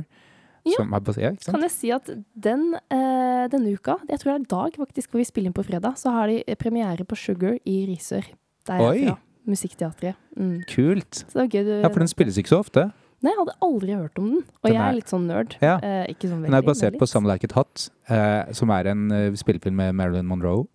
[0.65, 0.75] Ja.
[0.77, 1.31] Som er bas- ja.
[1.45, 2.05] Kan jeg si at
[2.39, 5.65] den, eh, denne uka, jeg tror det er dag faktisk, hvor vi spiller inn på
[5.65, 8.25] fredag, så har de premiere på Sugar i Risør.
[8.67, 9.03] Der jeg Oi.
[9.03, 9.17] er fra.
[9.47, 10.15] Musikkteatret.
[10.37, 10.59] Mm.
[10.69, 11.11] Kult.
[11.25, 12.91] Så det var gøy du Ja, for den spilles ikke så ofte.
[13.23, 14.37] Nei, jeg hadde aldri hørt om den.
[14.63, 15.55] Og Den jeg er- litt sånn nerd.
[15.61, 15.77] Ja.
[15.81, 17.07] Eh, ikke sånn Den er basert på.
[17.07, 20.67] Some Like It Hot, eh, som er en uh, spillefilm med Marilyn Monroe.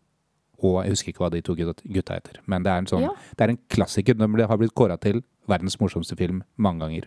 [0.63, 2.39] Og jeg husker ikke hva de to gutta heter.
[2.47, 3.11] Men det er en sånn Ja.
[3.37, 4.17] Det er en klassiker.
[4.17, 7.05] Den har blitt kåra til verdens morsomste film mange ganger.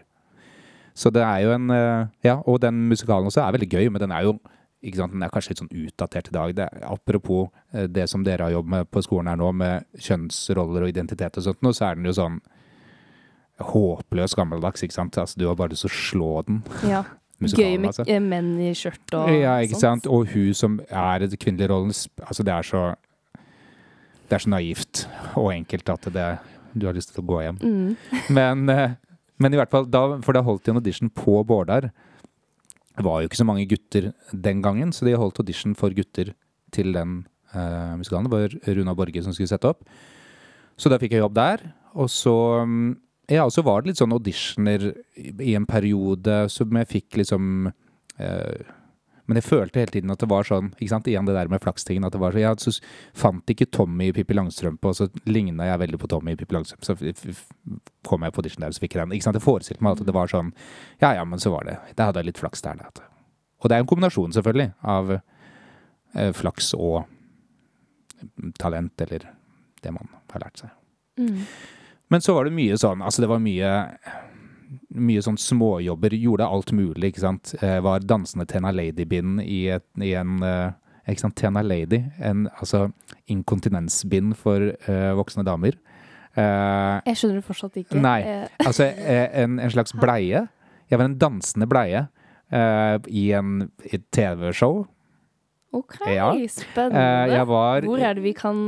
[0.99, 4.03] Så det er jo en eh, Ja, og den musikalen også er veldig gøy, men
[4.03, 4.39] den er jo
[4.79, 6.53] ikke sant, Den er kanskje litt sånn utdatert i dag.
[6.55, 10.85] Det apropos eh, det som dere har jobbet med på skolen her nå, med kjønnsroller
[10.85, 12.38] og identitet og sånt, nå, så er den jo sånn
[13.59, 15.17] håpløs gammeldags, ikke sant.
[15.19, 16.62] Altså, du har bare lyst til å slå den.
[16.88, 17.03] Ja.
[17.39, 18.03] Gøy med altså.
[18.07, 20.03] eh, menn i skjørt og Ja, ikke sånt.
[20.03, 20.07] sant.
[20.12, 21.93] Og hun som er kvinnelige rollen,
[22.25, 22.81] altså det er så
[24.29, 25.05] Det er så naivt
[25.39, 26.25] og enkelt at det,
[26.75, 27.62] du har lyst til å gå hjem.
[27.63, 27.95] Mm.
[28.35, 28.65] Men,
[29.39, 31.89] men i hvert fall, da, for da holdt de en audition på Bårdar.
[32.99, 36.34] Det var jo ikke så mange gutter den gangen, så de holdt audition for gutter
[36.75, 37.21] til den
[37.56, 38.28] uh, musikalen.
[38.28, 39.86] Det var Runa Borge som skulle sette opp.
[40.80, 41.63] Så da fikk jeg jobb der.
[41.99, 42.89] Og så mm,
[43.30, 47.67] Ja, og så var det litt sånn auditioner i en periode som jeg fikk liksom
[48.17, 48.69] eh,
[49.30, 51.62] Men jeg følte hele tiden at det var sånn ikke sant, Igjen det der med
[51.62, 52.08] flakstingen.
[52.08, 52.74] At det var så, Jeg så
[53.13, 56.58] fant ikke Tommy i Pippi Langstrømpe, og så ligna jeg veldig på Tommy i Pippi
[56.58, 56.88] Langstrømpe.
[56.88, 56.98] Så
[58.10, 59.13] kom jeg på audition der, og så fikk jeg den.
[59.13, 59.38] Ikke sant?
[59.38, 60.50] Jeg forestilte meg at det var sånn
[61.04, 63.06] Ja ja, men så var det Da hadde jeg litt flaks der, da.
[63.60, 67.04] Og det er en kombinasjon, selvfølgelig, av eh, flaks og
[68.60, 69.30] talent, eller
[69.84, 70.74] det man har lært seg.
[71.20, 71.44] Mm.
[72.10, 73.70] Men så var det mye sånn Altså, det var mye
[74.95, 76.13] mye sånn småjobber.
[76.19, 77.53] Gjorde alt mulig, ikke sant.
[77.62, 79.63] Eh, var dansende Tena Lady-bind i,
[80.05, 80.69] i en eh,
[81.10, 82.03] Ikke sant, Tena Lady.
[82.21, 82.91] En altså
[83.34, 85.73] inkontinensbind for eh, voksne damer.
[86.38, 87.97] Eh, Jeg skjønner det fortsatt ikke.
[88.03, 88.21] Nei.
[88.67, 90.43] Altså en, en slags bleie.
[90.89, 92.03] Jeg var en dansende bleie
[92.53, 94.84] eh, i en et TV-show.
[95.73, 96.32] OK, Ja.
[96.49, 97.41] spennende.
[97.45, 98.62] Var Hvor er det vi kan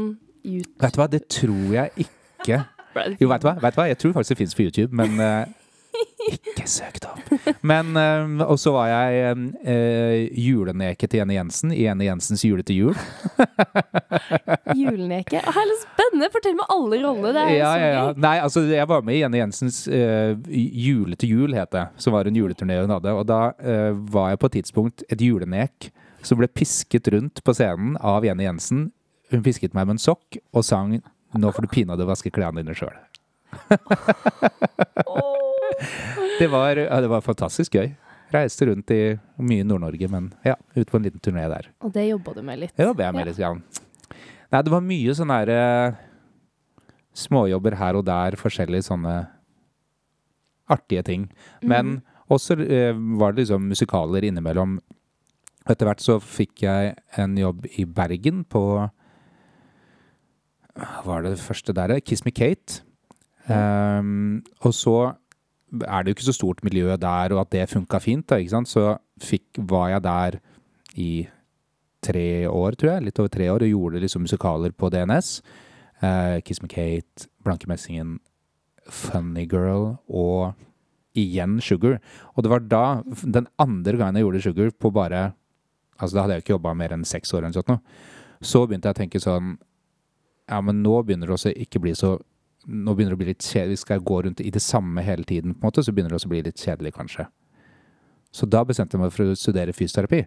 [0.45, 0.67] ut...
[0.81, 2.63] Vet du hva, det tror jeg ikke.
[3.21, 3.53] Jo, vet du hva?
[3.63, 3.85] Vet du hva?
[3.87, 5.13] Jeg tror faktisk det fins på YouTube, men
[6.31, 7.47] ikke søk det opp.
[7.65, 9.35] Men eh, Og så var jeg
[9.65, 12.99] uh, juleneke til Jenny Jensen i Jenny Jensens Jule til jul.
[14.81, 15.41] Juleneke.
[15.41, 16.29] Å, herlig spennende!
[16.33, 17.33] Fortell meg alle rollene.
[17.35, 18.03] Det er Ja, ja, ja.
[18.21, 21.87] Nei, altså jeg var med i Jenny Jensens eh, Jule til jul, het det.
[22.01, 23.15] Som var en juleturné hun hadde.
[23.17, 25.91] Og da eh, var jeg på et tidspunkt et julenek
[26.25, 28.89] som ble pisket rundt på scenen av Jenny Jensen.
[29.31, 30.99] Hun pisket meg med en sokk og sang
[31.31, 32.97] 'Nå får du pinadø vaske klærne dine sjøl'.
[36.41, 37.91] Det var, ja, det var fantastisk gøy.
[38.33, 39.01] Reiste rundt i
[39.43, 41.67] mye Nord-Norge, men ja, ut på en liten turné der.
[41.85, 42.73] Og det jobba du med litt.
[42.77, 43.41] Det jobba jeg med litt.
[43.41, 43.51] ja.
[44.51, 46.87] Nei, det var mye sånne der, eh,
[47.21, 49.15] småjobber her og der, forskjellige sånne
[50.71, 51.27] artige ting.
[51.61, 51.99] Men
[52.31, 54.79] også eh, var det liksom musikaler innimellom.
[55.69, 58.63] Etter hvert så fikk jeg en jobb i Bergen på
[60.71, 61.99] Hva var det første der?
[61.99, 62.81] Kiss Me Kate.
[63.51, 64.95] Um, og så
[65.71, 68.55] er det jo ikke så stort miljø der, og at det funka fint, da, ikke
[68.55, 68.71] sant?
[68.71, 70.39] så fikk, var jeg der
[70.99, 71.11] i
[72.03, 75.35] tre år, tror jeg, litt over tre år, og gjorde liksom musikaler på DNS.
[76.01, 78.17] Uh, Kiss Me Kate, Blanke Messingen,
[78.89, 80.57] Funny Girl og
[81.17, 81.99] igjen Sugar.
[82.33, 82.85] Og det var da,
[83.21, 85.31] den andre gangen jeg gjorde Sugar, på bare
[86.01, 87.89] Altså da hadde jeg ikke jobba mer enn seks år eller noe sånt,
[88.41, 89.51] så begynte jeg å tenke sånn
[90.49, 92.15] Ja, men nå begynner det også ikke bli så
[92.67, 93.81] Nå begynner det å bli litt kjedelig.
[93.81, 96.29] Skal gå rundt i det samme hele tiden, på en måte, så begynner det også
[96.29, 97.27] å bli litt kjedelig, kanskje.
[98.31, 100.23] Så da bestemte jeg meg for å studere fysioterapi.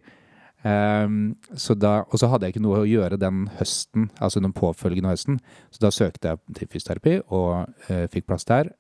[0.65, 4.55] Um, så da, og så hadde jeg ikke noe å gjøre den høsten, altså den
[4.57, 5.39] påfølgende høsten.
[5.73, 8.73] Så da søkte jeg til fysioterapi og uh, fikk plass der.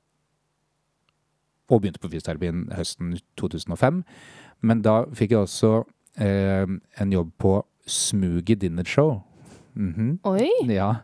[1.68, 4.02] Og begynte på fysioterapien høsten 2005.
[4.64, 9.18] Men da fikk jeg også uh, en jobb på Smuget Dinner Show.
[9.76, 10.18] Mm -hmm.
[10.22, 10.74] Oi!
[10.74, 10.96] Ja,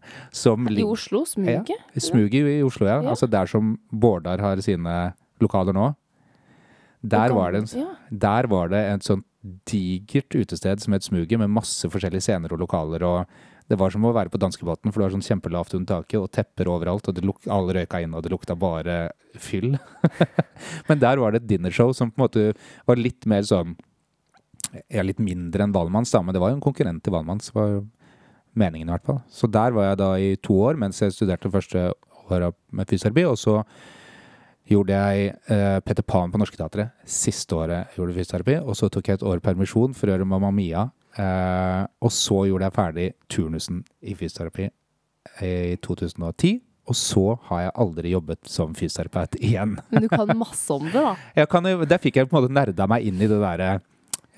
[0.70, 1.24] I Oslo?
[1.26, 1.68] Smuget?
[1.68, 3.02] Ja, Smuget i Oslo, ja.
[3.02, 3.10] ja.
[3.10, 5.94] Altså der som Bårdar har sine lokaler nå.
[7.02, 9.24] Der var, det, der var det et sånt
[9.70, 13.02] digert utested som het Smuget, med masse forskjellige scener og lokaler.
[13.02, 13.26] og
[13.68, 16.30] Det var som å være på danskebåten, for det var sånn kjempelavt under taket og
[16.30, 17.08] tepper overalt.
[17.08, 19.78] og Alle røyka inn, og det lukta bare fyll.
[20.88, 22.54] Men der var det et dinnershow som på en måte
[22.86, 23.76] var litt mer sånn
[24.88, 27.50] Ja, litt mindre enn Valmanns, da, men det var jo en konkurrent til Valmanns.
[27.50, 27.78] var jo
[28.58, 29.20] meningen i hvert fall.
[29.30, 31.90] Så der var jeg da i to år mens jeg studerte første
[32.30, 33.26] året med fysioterapi.
[33.28, 33.60] Og så
[34.70, 38.58] gjorde jeg uh, Peter Pan på Norske Teatret siste året jeg gjorde fysioterapi.
[38.62, 40.88] Og så tok jeg et år permisjon for å gjøre Mamma Mia.
[41.18, 44.70] Uh, og så gjorde jeg ferdig turnusen i fysioterapi
[45.44, 46.60] i 2010.
[46.90, 49.76] Og så har jeg aldri jobbet som fysioterapeut igjen.
[49.92, 51.46] Men du kan masse om det, da?
[51.50, 53.78] Kan, der fikk jeg på en måte nerda meg inn i det derre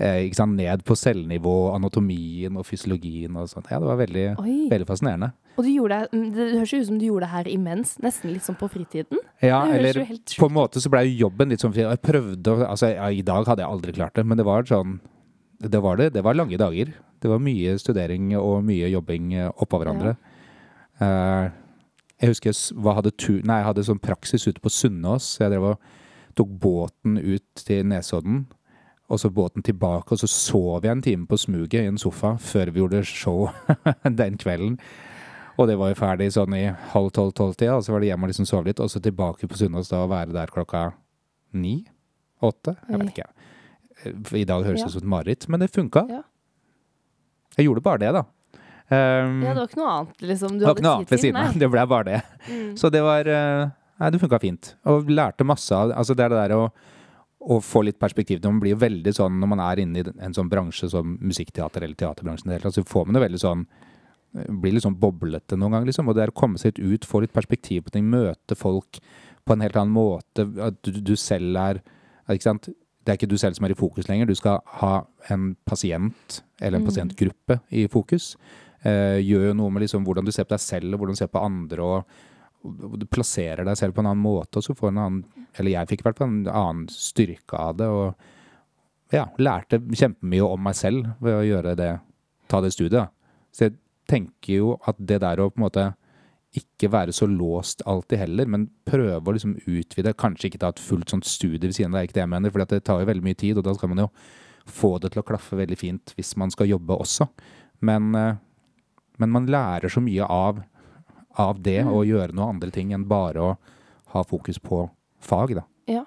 [0.02, 3.66] eh, ned på cellenivå, anatomien og fysiologien og sånn.
[3.70, 4.26] Ja, det var veldig,
[4.72, 5.32] veldig fascinerende.
[5.56, 8.32] Og du gjorde det, mm, det høres ut som du gjorde det her imens, nesten
[8.32, 9.20] litt sånn på fritiden?
[9.44, 13.10] Ja, eller på en måte så ble jo jobben litt sånn Jeg prøvde Altså, ja,
[13.10, 15.00] i dag hadde jeg aldri klart det, men det var sånn
[15.60, 16.12] Det var det.
[16.16, 16.94] Det var lange dager.
[17.22, 20.16] Det var mye studering og mye jobbing eh, oppå hverandre.
[20.16, 20.28] Ja.
[21.02, 21.50] Uh,
[22.22, 25.36] jeg husker jeg hadde, tur, nei, jeg hadde sånn praksis ute på Sunnaas.
[25.40, 25.86] Jeg drev og
[26.38, 28.44] tok båten ut til Nesodden
[29.10, 32.36] og så båten tilbake, og så sov jeg en time på smuget i en sofa
[32.40, 33.48] før vi gjorde show
[34.20, 34.78] den kvelden.
[35.60, 38.32] Og det var jo ferdig sånn i halv tolv-tolv-tida, og så var det hjem og
[38.32, 40.90] liksom sove litt, og så tilbake på Sunnaas da og være der klokka
[41.52, 41.82] ni?
[42.42, 42.76] Åtte?
[42.88, 43.28] Jeg vet ikke.
[44.40, 44.88] I dag høres det ja.
[44.88, 46.06] ut som et mareritt, men det funka.
[46.10, 46.22] Ja.
[47.58, 48.24] Jeg gjorde bare det, da.
[48.92, 50.56] Um, ja, det var ikke noe annet, liksom?
[50.56, 51.54] Du det var ikke noe annet ved siden av.
[51.60, 52.18] Det ble bare det.
[52.48, 52.72] Mm.
[52.80, 53.70] Så det var uh,
[54.02, 54.72] Nei, det funka fint.
[54.90, 56.64] Og lærte masse av Altså, det er det der å
[57.42, 58.42] å få litt perspektiv.
[58.44, 61.84] Man blir jo veldig sånn når man er inne i en sånn bransje som musikkteater
[61.84, 65.90] eller teaterbransjen, så får man det veldig sånn eh, blir litt sånn boblete noen ganger,
[65.90, 66.10] liksom.
[66.10, 69.00] Og det er å komme seg litt ut, få litt perspektiv på ting, møte folk
[69.42, 70.46] på en helt annen måte.
[70.62, 71.82] At du, du selv er
[72.30, 72.68] Ikke sant.
[73.02, 74.28] Det er ikke du selv som er i fokus lenger.
[74.30, 74.92] Du skal ha
[75.34, 76.86] en pasient eller en mm.
[76.86, 78.36] pasientgruppe i fokus.
[78.86, 81.18] Eh, gjør jo noe med liksom hvordan du ser på deg selv og hvordan du
[81.18, 81.82] ser på andre.
[81.82, 82.31] og
[82.62, 85.90] du plasserer deg selv på en annen måte, og så får en annen Eller jeg
[85.90, 87.88] fikk i hvert fall en annen styrke av det.
[87.92, 91.90] Og ja, lærte kjempemye om meg selv ved å gjøre det,
[92.48, 93.12] ta det studiet.
[93.52, 93.76] Så jeg
[94.08, 95.90] tenker jo at det der å på en måte
[96.56, 100.12] ikke være så låst alltid heller, men prøve å liksom utvide.
[100.20, 102.32] Kanskje ikke ta et fullt sånt studie ved siden av, det er ikke det jeg
[102.34, 104.08] mener, for det tar jo veldig mye tid, og da skal man jo
[104.68, 107.28] få det til å klaffe veldig fint hvis man skal jobbe også.
[107.88, 108.36] Men, eh,
[109.18, 110.60] men man lærer så mye av
[111.40, 111.92] av det mm.
[111.92, 113.52] og gjøre noe andre ting enn bare å
[114.12, 114.84] ha fokus på
[115.22, 115.64] fag, da.
[115.88, 116.04] Ja.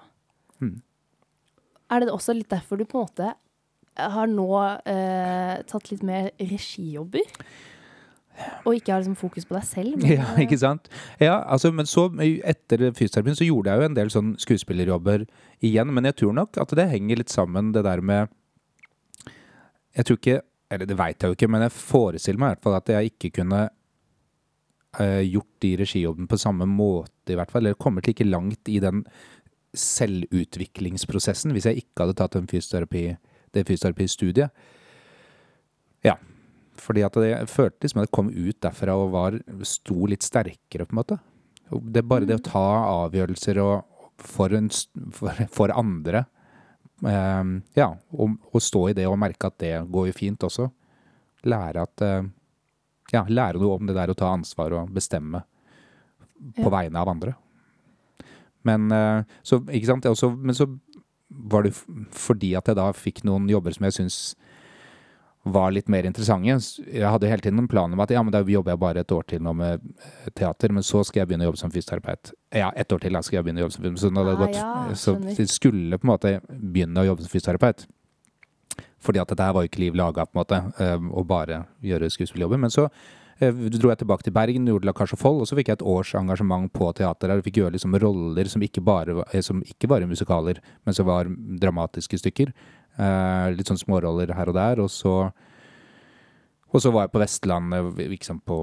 [0.62, 0.80] Mm.
[1.90, 3.32] Er det også litt derfor du på en måte
[3.96, 4.50] har nå
[4.84, 7.24] eh, tatt litt mer regijobber?
[8.66, 9.94] Og ikke har liksom fokus på deg selv?
[10.02, 10.90] Men, ja, ikke sant.
[11.22, 15.24] Ja, altså, men så, etter fysioterapien, så gjorde jeg jo en del sånn skuespillerjobber
[15.64, 15.94] igjen.
[15.96, 18.34] Men jeg tror nok at det henger litt sammen, det der med
[19.96, 22.64] Jeg tror ikke Eller det veit jeg jo ikke, men jeg forestiller meg i hvert
[22.66, 23.60] fall at jeg ikke kunne
[24.98, 27.66] gjort de regijobben på samme måte, i hvert fall.
[27.66, 29.02] Eller kommet like langt i den
[29.76, 33.04] selvutviklingsprosessen hvis jeg ikke hadde tatt en fysioterapi,
[33.54, 34.66] det fysioterapistudiet.
[36.06, 36.16] Ja.
[36.76, 40.26] Fordi at det jeg følte liksom at jeg kom ut derfra og var, sto litt
[40.26, 41.18] sterkere, på en måte.
[41.70, 42.46] Det er bare det å mm.
[42.46, 42.64] ta
[43.06, 43.86] avgjørelser og,
[44.22, 44.68] for, en,
[45.14, 46.26] for, for andre.
[47.00, 50.68] Um, ja, og, og, stå i det og merke at det går jo fint også.
[51.48, 52.28] Lære at uh,
[53.12, 55.44] ja, lære noe om det der å ta ansvar og bestemme
[56.56, 56.72] på ja.
[56.72, 57.36] vegne av andre.
[58.66, 60.08] Men eh, så, ikke sant?
[60.10, 60.68] Også, men så
[61.28, 61.74] var det
[62.14, 64.20] fordi at jeg da fikk noen jobber som jeg syns
[65.46, 66.56] var litt mer interessante.
[66.90, 69.12] Jeg hadde hele tiden en plan om at ja, men da jobber jeg bare et
[69.14, 72.32] år til nå med eh, teater, men så skal jeg begynne å jobbe som fysioterapeut.
[72.56, 74.56] Ja, ett år til da skal jeg begynne å jobbe som fysioterapeut.
[74.56, 75.14] Så, ah, ja, så
[75.44, 77.86] jeg skulle på en måte begynne å jobbe som fysioterapeut.
[79.02, 81.64] Fordi at dette her var jo ikke liv laga, på en måte, eh, å bare
[81.84, 82.60] gjøre skuespilljobber.
[82.60, 82.86] Men så
[83.38, 85.86] eh, dro jeg tilbake til Bergen, gjorde La Cage Foll, og så fikk jeg et
[85.86, 87.42] års engasjement på teater der.
[87.42, 91.08] og Fikk gjøre liksom roller som ikke, bare, eh, som ikke var musikaler, men som
[91.08, 91.30] var
[91.62, 92.54] dramatiske stykker.
[92.96, 94.80] Litt sånn småroller her og der.
[94.80, 95.12] Og så,
[96.72, 98.56] og så var jeg på Vestlandet, liksom på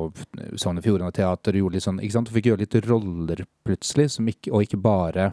[0.57, 2.33] Sogn og Fjordane Teater, og gjorde litt sånn, ikke sant?
[2.33, 5.27] Fikk gjøre litt roller plutselig, ikke, og ikke bare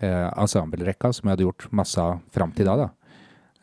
[0.00, 2.78] eh, ensemblerekka, som jeg hadde gjort masse av fram til da.
[2.86, 2.88] da.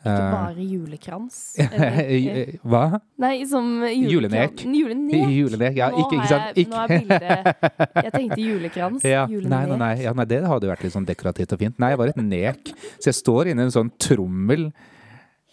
[0.02, 1.34] Ikke Eh, bare julekrans.
[1.58, 3.00] eller- Hva?
[3.22, 4.64] Nei, som Julenek.
[4.66, 5.28] Julenek.
[5.38, 6.56] Julenek, ja, Nå ikke, ikke sant?
[6.58, 7.68] Jeg, nå er bildet
[8.08, 9.04] Jeg tenkte julekrans.
[9.06, 9.26] Ja.
[9.30, 9.52] Julenek.
[9.52, 11.78] Nei, nei, nei, ja, nei, det hadde vært litt sånn dekorativt og fint.
[11.78, 12.72] Nei, jeg var et nek.
[12.98, 14.72] Så jeg står inni en sånn trommel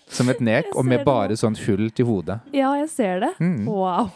[0.09, 2.39] som et nek, og med bare sånn hull til hodet.
[2.57, 3.29] Ja, jeg ser det.
[3.37, 3.67] Mm.
[3.69, 4.09] Wow.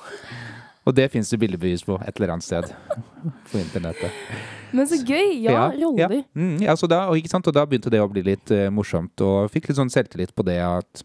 [0.84, 2.68] Og det fins det bildebevis på et eller annet sted
[3.52, 4.12] på internettet.
[4.76, 5.40] Men så gøy.
[5.46, 6.16] Ja, Ja, roller.
[6.18, 7.48] Ja, mm, ja så da, og, ikke sant?
[7.48, 10.46] og da begynte det å bli litt uh, morsomt, og fikk litt sånn selvtillit på
[10.48, 11.04] det at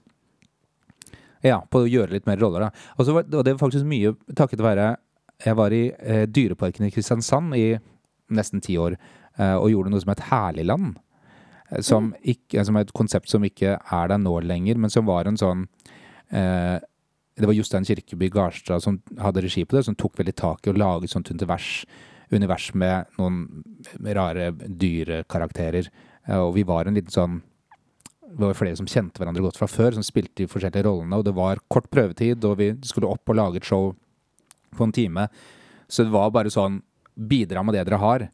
[1.44, 2.86] Ja, på å gjøre litt mer roller, da.
[2.96, 4.96] Og, så var, og det var faktisk mye takket være
[5.44, 7.68] Jeg var i uh, Dyreparken i Kristiansand i
[8.34, 8.96] nesten ti år
[9.38, 10.98] uh, og gjorde noe som het Herligland.
[11.84, 15.28] Som, ikke, som er et konsept som ikke er der nå lenger, men som var
[15.28, 15.66] en sånn
[17.38, 20.72] Det var Jostein Kirkeby Garstad som hadde regi på det, som tok veldig tak i
[20.72, 21.84] å lage et sånt univers,
[22.34, 23.62] univers med noen
[24.18, 25.90] rare dyrekarakterer.
[26.26, 27.42] Eh, Og vi var en liten sånn
[28.28, 31.16] det var flere som kjente hverandre godt fra før, som spilte de forskjellige rollene.
[31.16, 33.94] Og det var kort prøvetid, og vi skulle opp og lage et show
[34.76, 35.28] på en time.
[35.88, 36.82] Så det var bare sånn
[37.18, 38.28] Bidra med det dere har.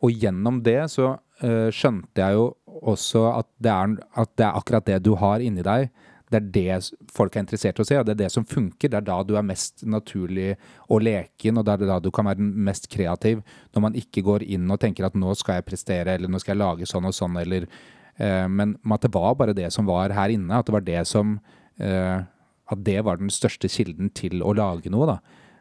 [0.00, 2.46] Og gjennom det så uh, skjønte jeg jo
[2.80, 5.90] også at det, er, at det er akkurat det du har inni deg.
[6.30, 8.88] Det er det folk er interessert i å se, og det er det som funker.
[8.92, 10.52] Det er da du er mest naturlig
[10.88, 13.40] og leken, og det er da du kan være den mest kreativ.
[13.74, 16.54] Når man ikke går inn og tenker at nå skal jeg prestere, eller nå skal
[16.54, 17.66] jeg lage sånn og sånn, eller
[18.16, 20.54] eh, Men at det var bare det som var her inne.
[20.60, 21.40] At det var det som
[21.80, 22.22] eh,
[22.70, 25.18] At det var den største kilden til å lage noe, da.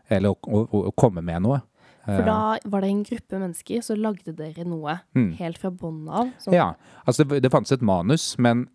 [0.10, 1.64] Eller å, å, å komme med noe.
[2.10, 5.34] For da var det en gruppe mennesker, så lagde dere noe Mm.
[5.38, 6.30] helt fra bånn av.
[6.42, 6.72] Som, Ja,
[7.06, 8.68] altså det, det fantes et manus, men,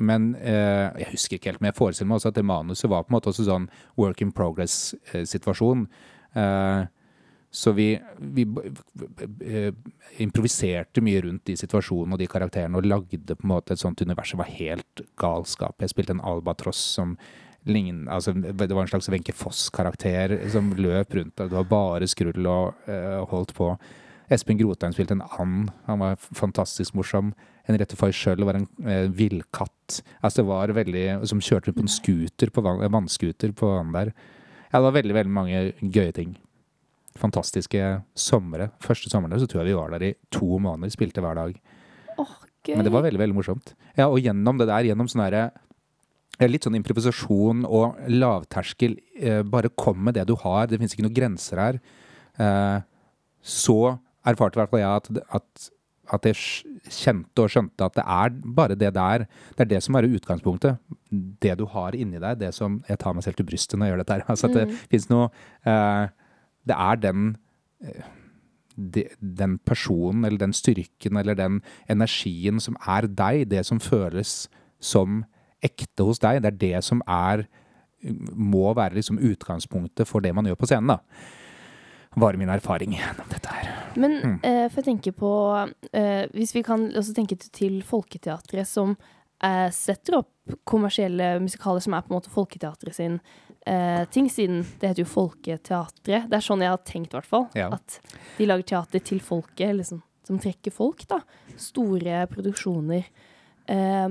[0.00, 3.04] men eh, jeg husker ikke helt, men jeg forestiller meg også at det manuset var
[3.04, 3.68] på en måte også sånn
[4.00, 5.86] work in progress-situasjon.
[6.34, 6.80] Eh,
[7.50, 7.88] så vi,
[8.36, 8.68] vi b-
[10.22, 14.00] improviserte mye rundt de situasjonene og de karakterene, og lagde på en måte et sånt
[14.04, 15.74] univers som var helt galskap.
[15.82, 17.16] Jeg spilte en albatross som
[17.68, 22.46] lignet altså, det var en slags Wenche Foss-karakter som løp rundt, det var bare skrull
[22.48, 23.74] og eh, holdt på.
[24.30, 25.70] Espen Grotheim spilte en and.
[25.88, 27.32] Han var fantastisk morsom.
[27.66, 30.00] Henriette Foy sjøl var en eh, villkatt.
[30.22, 34.12] Altså det var veldig, som kjørte på en scooter på vann, vannscooter på vannet der.
[34.70, 36.36] Ja, det var veldig, veldig mange gøye ting.
[37.18, 38.70] Fantastiske somre.
[38.84, 41.56] Første somrene så tror jeg vi var der i to måneder, spilte hver dag.
[42.16, 42.76] Oh, gøy.
[42.76, 43.74] Men det var veldig, veldig morsomt.
[43.96, 45.50] Ja, og gjennom det der, gjennom sånn herre
[46.40, 48.94] Litt sånn improvisasjon og lavterskel.
[49.20, 50.70] Eh, bare kom med det du har.
[50.70, 51.80] Det fins ikke noen grenser her.
[52.40, 52.78] Eh,
[53.44, 55.68] så erfarte i hvert fall jeg at, at,
[56.16, 56.38] at jeg
[56.90, 59.26] kjente og skjønte at det er bare det der.
[59.56, 60.80] Det er det som er utgangspunktet.
[61.10, 62.40] Det du har inni deg.
[62.40, 64.24] Det som Jeg tar meg selv til brystet når jeg gjør dette her.
[64.32, 65.28] Altså at det fins noe
[65.64, 66.08] eh,
[66.68, 67.36] Det er den
[67.84, 68.08] eh,
[68.80, 74.48] de, den personen eller den styrken eller den energien som er deg, det som føles
[74.80, 75.24] som
[75.60, 77.44] ekte hos deg, det er det som er
[78.32, 81.00] må være liksom utgangspunktet for det man gjør på scenen, da.
[82.16, 83.68] Var min erfaring gjennom dette her.
[83.94, 84.38] Men Mm.
[84.42, 85.30] eh, for jeg tenker på
[85.92, 88.96] eh, Hvis vi kan også tenke til Folketeatret, som
[89.42, 90.28] eh, setter opp
[90.66, 93.20] kommersielle musikaler som er på en måte Folketeatret sin
[93.66, 96.28] eh, ting, siden det heter jo Folketeatret.
[96.28, 97.46] Det er sånn jeg har tenkt, i hvert fall.
[97.54, 97.68] Ja.
[97.72, 98.00] At
[98.38, 101.20] de lager teater til folket, liksom, som trekker folk, da.
[101.56, 103.06] Store produksjoner.
[103.70, 104.08] Eh,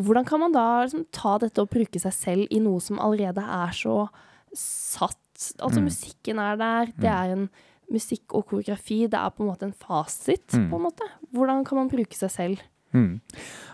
[0.00, 3.44] hvordan kan man da liksom, ta dette og bruke seg selv i noe som allerede
[3.44, 4.08] er så
[4.56, 5.18] satt?
[5.60, 5.84] Altså, Mm.
[5.90, 7.48] musikken er der, det er en
[7.92, 10.70] musikk og koreografi, det er på en måte en fasit, Mm.
[10.70, 11.06] på en måte.
[11.32, 12.58] Hvordan kan man bruke seg selv?
[12.94, 13.20] Mm.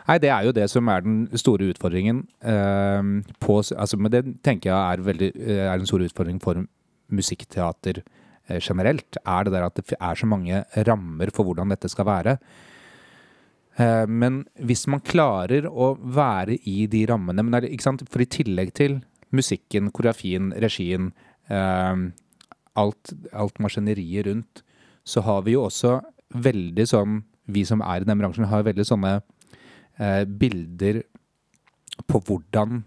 [0.08, 2.26] Nei, det er jo det som er den store utfordringen.
[2.42, 6.54] Uh, på, altså, men det tenker jeg er, veldig, eh, er en stor utfordring for
[7.10, 8.02] musikkteater
[8.48, 9.16] eh, generelt.
[9.24, 12.38] Er det der at det er så mange rammer for hvordan dette skal være.
[13.78, 18.02] Eh, men hvis man klarer å være i de rammene men er det, ikke sant?
[18.12, 18.98] For i tillegg til
[19.32, 21.12] musikken, koreografien, regien,
[21.52, 24.62] alt, alt maskineriet rundt,
[25.04, 26.00] så har vi jo også
[26.32, 27.22] veldig sånn
[27.52, 29.16] Vi som er i den bransjen, har veldig sånne
[29.98, 31.00] eh, bilder
[32.06, 32.84] på hvordan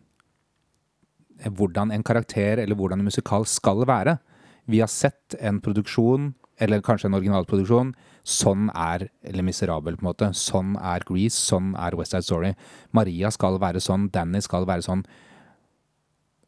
[1.43, 4.17] hvordan en karakter eller hvordan en musikal skal være.
[4.65, 7.91] Vi har sett en produksjon, eller kanskje en originalproduksjon.
[8.23, 10.31] Sånn er eller Miserabel, på en måte.
[10.33, 12.53] Sånn er Grease, sånn er West Side Story.
[12.95, 15.03] Maria skal være sånn, Danny skal være sånn.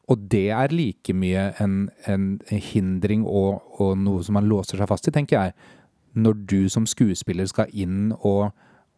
[0.07, 4.87] Og det er like mye en, en hindring og, og, noe som man låser seg
[4.87, 5.73] fast i, tenker jeg.
[6.17, 8.53] Når du som skuespiller skal inn og,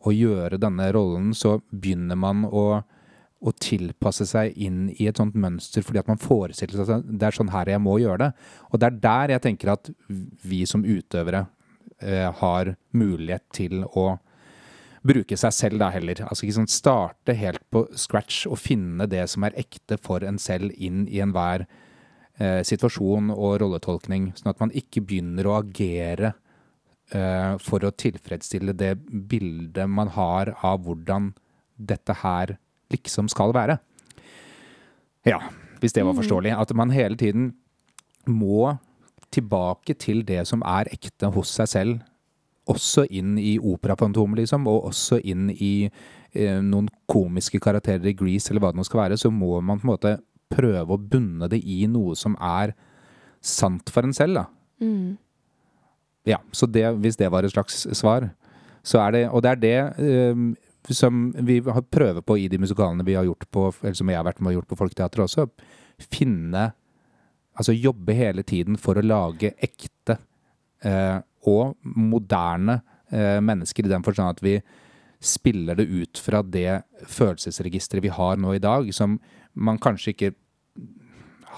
[0.05, 2.65] og gjøre denne rollen, så begynner man å,
[3.41, 7.27] å, tilpasse seg inn i et sånt mønster fordi at man forestiller seg at det
[7.31, 8.31] er sånn her jeg må gjøre det.
[8.69, 9.91] Og det er der jeg tenker at
[10.45, 11.47] vi som utøvere
[12.05, 14.11] eh, har mulighet til å
[15.05, 16.23] bruke seg selv da heller.
[16.27, 20.39] Altså ikke sånn starte helt på scratch og finne det som er ekte for en
[20.41, 21.65] selv inn i enhver
[22.39, 26.33] eh, situasjon og rolletolkning, sånn at man ikke begynner å agere
[27.13, 28.95] eh, for å tilfredsstille det
[29.31, 31.31] bildet man har av hvordan
[31.79, 32.57] dette her
[32.91, 33.79] liksom skal være.
[35.27, 35.39] Ja,
[35.79, 36.21] hvis det var mm.
[36.21, 36.53] forståelig.
[36.59, 37.53] At man hele tiden
[38.27, 38.75] må
[39.31, 41.99] tilbake til det som er ekte hos seg selv
[42.69, 48.51] også inn i operafantomet, liksom, og også inn i eh, noen komiske karakterer i Grease,
[48.51, 50.15] eller hva det nå skal være, så må man på en måte
[50.49, 52.75] prøve å bunne det i noe som er
[53.41, 54.45] sant for en selv, da.
[54.83, 55.17] Mm.
[56.27, 58.29] Ja, så det, hvis det var et slags svar,
[58.83, 60.43] så er det Og det er det eh,
[60.95, 64.17] som vi har prøver på i de musikalene vi har gjort på, eller som jeg
[64.17, 65.49] har vært med og gjort på Folketeatret også.
[65.99, 66.71] Finne
[67.59, 70.15] Altså jobbe hele tiden for å lage ekte
[70.85, 71.17] eh,
[71.47, 72.81] og moderne
[73.11, 74.59] eh, mennesker, i den forstand at vi
[75.19, 79.19] spiller det ut fra det følelsesregisteret vi har nå i dag, som
[79.53, 80.31] man kanskje ikke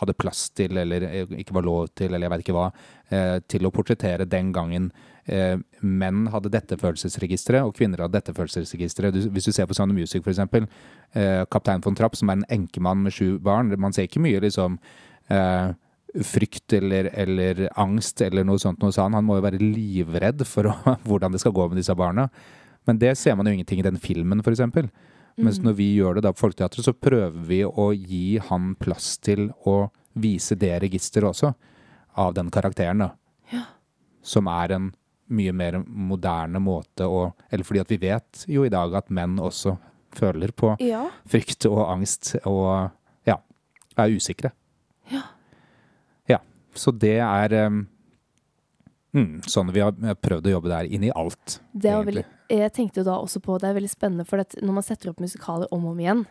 [0.02, 2.68] hadde plass til, eller eh, ikke var lov til, eller jeg vet ikke hva,
[3.14, 9.14] eh, til å portrettere den gangen menn hadde dette følelsesregisteret, og kvinner hadde dette følelsesregisteret.
[9.32, 10.66] hvis du ser på Sound of Music, eksempel,
[11.14, 14.42] eh, kaptein von Trapp, som er en enkemann med sju barn, man ser ikke mye
[14.42, 14.80] liksom
[16.28, 19.16] frykt eller, eller, angst eller noe sånt noe sånt.
[19.16, 20.76] Han må jo være livredd for å,
[21.07, 22.28] hvordan det skal gå med disse barna.
[22.89, 24.64] Men det ser man jo ingenting i den filmen, f.eks.
[25.39, 25.66] Mens mm.
[25.66, 29.49] når vi gjør det da på Folketeatret, så prøver vi å gi han plass til
[29.70, 29.86] å
[30.20, 31.53] vise det registeret også,
[32.20, 33.12] av den karakteren, da.
[33.53, 33.64] Ja.
[34.28, 34.89] Som er en
[35.32, 39.38] mye mer moderne måte å Eller fordi at vi vet jo i dag at menn
[39.39, 39.78] også
[40.12, 41.05] føler på ja.
[41.32, 42.91] frykt og angst og
[43.28, 43.38] ja,
[43.95, 44.51] er usikre.
[46.78, 47.82] Så det er um,
[49.18, 51.60] mm, sånn vi har prøvd å jobbe der inn i alt.
[51.72, 54.86] Det veldig, jeg tenkte jo da også på, det er veldig spennende, for når man
[54.86, 56.24] setter opp musikaler om og om igjen,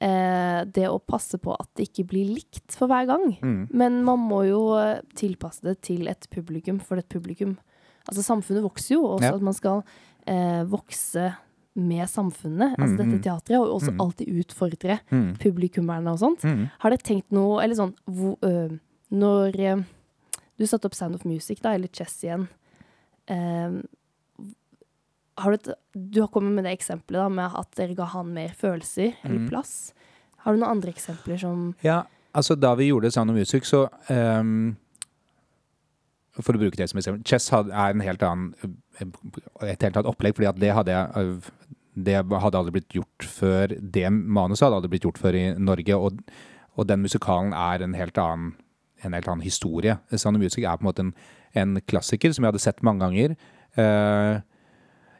[0.00, 3.26] eh, det å passe på at det ikke blir likt for hver gang.
[3.42, 3.60] Mm.
[3.70, 7.56] Men man må jo eh, tilpasse det til et publikum for et publikum.
[8.08, 9.36] Altså samfunnet vokser jo, også ja.
[9.36, 9.82] at man skal
[10.26, 11.30] eh, vokse
[11.80, 12.74] med samfunnet.
[12.76, 13.24] Altså mm, dette mm.
[13.26, 15.26] teatret, og også alltid utfordre mm.
[15.42, 16.46] publikummerne og sånt.
[16.82, 18.74] Har dere tenkt noe Eller sånn hvor, øh,
[19.10, 19.86] når eh,
[20.60, 22.46] du satte opp Sound of Music, da, eller Chess igjen
[23.30, 23.80] eh,
[25.40, 28.32] har du, et, du, har kommet med det eksempelet da, med at dere ga han
[28.34, 29.48] mer følelser eller mm.
[29.48, 29.74] plass.
[30.44, 32.02] Har du noen andre eksempler som Ja,
[32.36, 34.76] altså da vi gjorde Sound of Music, så um,
[36.40, 40.36] For å bruke det som eksempel Chess er en helt annen, et helt annet opplegg,
[40.36, 41.42] fordi at det hadde jeg
[42.00, 45.96] det hadde aldri blitt gjort før Det manuset hadde aldri blitt gjort før i Norge,
[45.96, 46.20] og,
[46.78, 48.52] og den musikalen er en helt annen
[49.04, 49.96] en helt annen historie.
[50.14, 51.12] Sound of Music er på en måte en,
[51.56, 53.36] en klassiker som jeg hadde sett mange ganger.
[53.78, 54.40] Uh,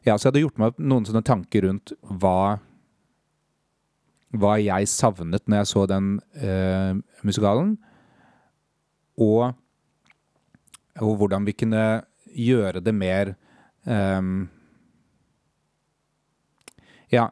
[0.06, 2.58] ja, så jeg hadde gjort meg noen sånne tanker rundt hva
[4.30, 6.94] hva jeg savnet når jeg så den uh,
[7.26, 7.74] musikalen.
[9.20, 9.50] Og,
[11.00, 11.82] og, hvordan vi kunne
[12.30, 13.34] gjøre det mer
[13.84, 14.48] um,
[17.10, 17.26] Ja,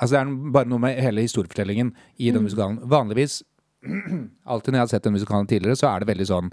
[0.00, 2.46] altså det er bare noe med hele historiefortellingen i den mm.
[2.48, 2.80] musikalen.
[2.88, 3.42] Vanligvis
[4.52, 6.50] alltid når jeg har sett den musikalen tidligere, så er det veldig sånn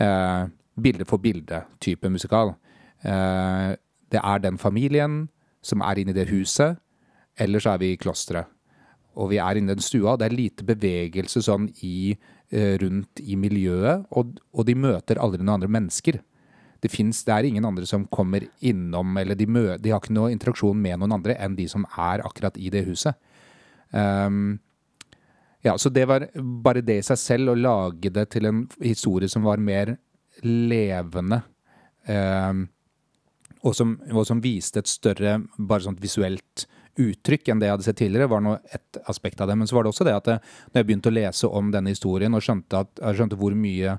[0.00, 0.44] eh,
[0.80, 2.54] bilde for bilde-type musikal.
[3.02, 3.76] Eh,
[4.10, 5.26] det er den familien
[5.64, 6.80] som er inne i det huset,
[7.40, 8.50] eller så er vi i klosteret.
[9.20, 12.14] Og vi er inne i den stua, det er lite bevegelse sånn i,
[12.52, 16.20] eh, rundt i miljøet, og, og, de møter aldri noen andre mennesker.
[16.80, 20.16] Det, finnes, det er ingen andre som kommer innom, eller de, mø, de har ikke
[20.16, 23.18] noe interaksjon med noen andre enn de som er akkurat i det huset.
[23.90, 24.60] Um,
[25.62, 26.26] ja, så det var
[26.64, 29.96] bare det i seg selv, å lage det til en historie som var mer
[30.46, 31.42] levende.
[32.08, 32.62] Eh,
[33.60, 36.64] og, som, og, som, viste et større, bare sånt visuelt
[37.00, 39.58] uttrykk enn det jeg hadde sett tidligere, var nå et aspekt av det.
[39.60, 41.92] Men så var det også det at jeg, når jeg begynte å lese om denne
[41.92, 43.98] historien og skjønte, at, skjønte hvor mye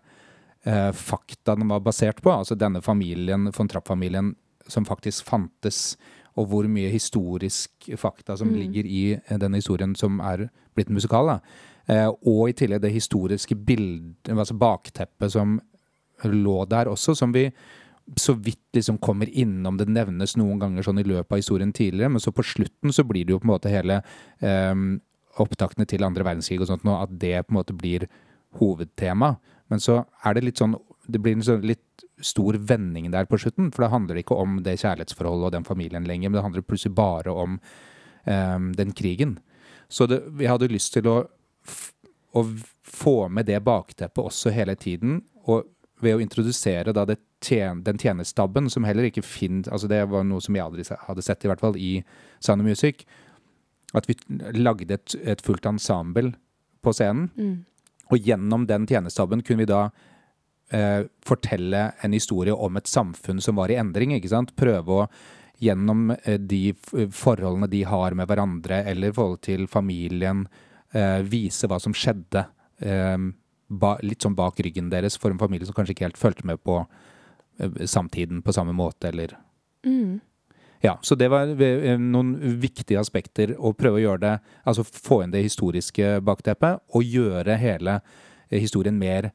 [0.66, 4.34] eh, fakta den var basert på, altså denne familien, von Trapp-familien,
[4.72, 5.96] som faktisk fantes
[6.40, 8.56] og hvor mye historisk fakta som mm.
[8.56, 11.34] ligger i den denne historien som er blitt musikal.
[11.92, 15.60] Eh, og i tillegg det historiske bildet, altså bakteppet som
[16.24, 17.50] lå der også, som vi
[18.18, 19.78] så vidt liksom kommer innom.
[19.78, 23.06] Det nevnes noen ganger sånn i løpet av historien tidligere, men så på slutten så
[23.08, 24.02] blir det jo på en måte hele
[24.40, 24.76] eh,
[25.42, 28.08] opptaktene til andre verdenskrig og sånt nå, at det på en måte blir
[28.60, 29.36] hovedtema.
[29.72, 30.76] Men så er det litt sånn
[31.12, 31.91] Det blir en sånn litt
[32.26, 35.68] stor vending der på slutten, for da handler det ikke om det kjærlighetsforholdet og den
[35.68, 37.60] familien lenger, men det handler plutselig bare om
[38.26, 39.40] um, den krigen.
[39.92, 41.18] Så det, vi hadde lyst til å,
[42.34, 42.46] å
[42.88, 45.68] få med det bakteppet også hele tiden, og
[46.02, 50.26] ved å introdusere da det tjen, den tjenestabben som heller ikke finner Altså det var
[50.26, 52.02] noe som jeg aldri hadde sett, i hvert fall, i
[52.40, 53.06] Sound of Music.
[53.98, 54.16] At vi
[54.56, 56.34] lagde et, et fullt ensemble
[56.82, 57.30] på scenen.
[57.36, 57.60] Mm.
[58.12, 59.90] Og gjennom den tjenestabben kunne vi da
[60.72, 64.16] eh, fortelle en historie om et samfunn som var i endring.
[64.16, 64.56] ikke sant?
[64.56, 65.08] Prøve å
[65.62, 66.74] gjennom eh, de
[67.14, 70.48] forholdene de har med hverandre, eller forhold til familien,
[70.94, 72.48] eh, vise hva som skjedde
[72.82, 73.30] eh,
[73.72, 76.62] ba, litt sånn bak ryggen deres for en familie som kanskje ikke helt fulgte med
[76.66, 79.38] på eh, samtiden på samme måte, eller
[79.82, 80.20] Mm.
[80.84, 84.34] ja, så det var eh, noen viktige aspekter å prøve å gjøre det
[84.70, 89.32] Altså få inn det historiske bakteppet, og gjøre hele eh, historien mer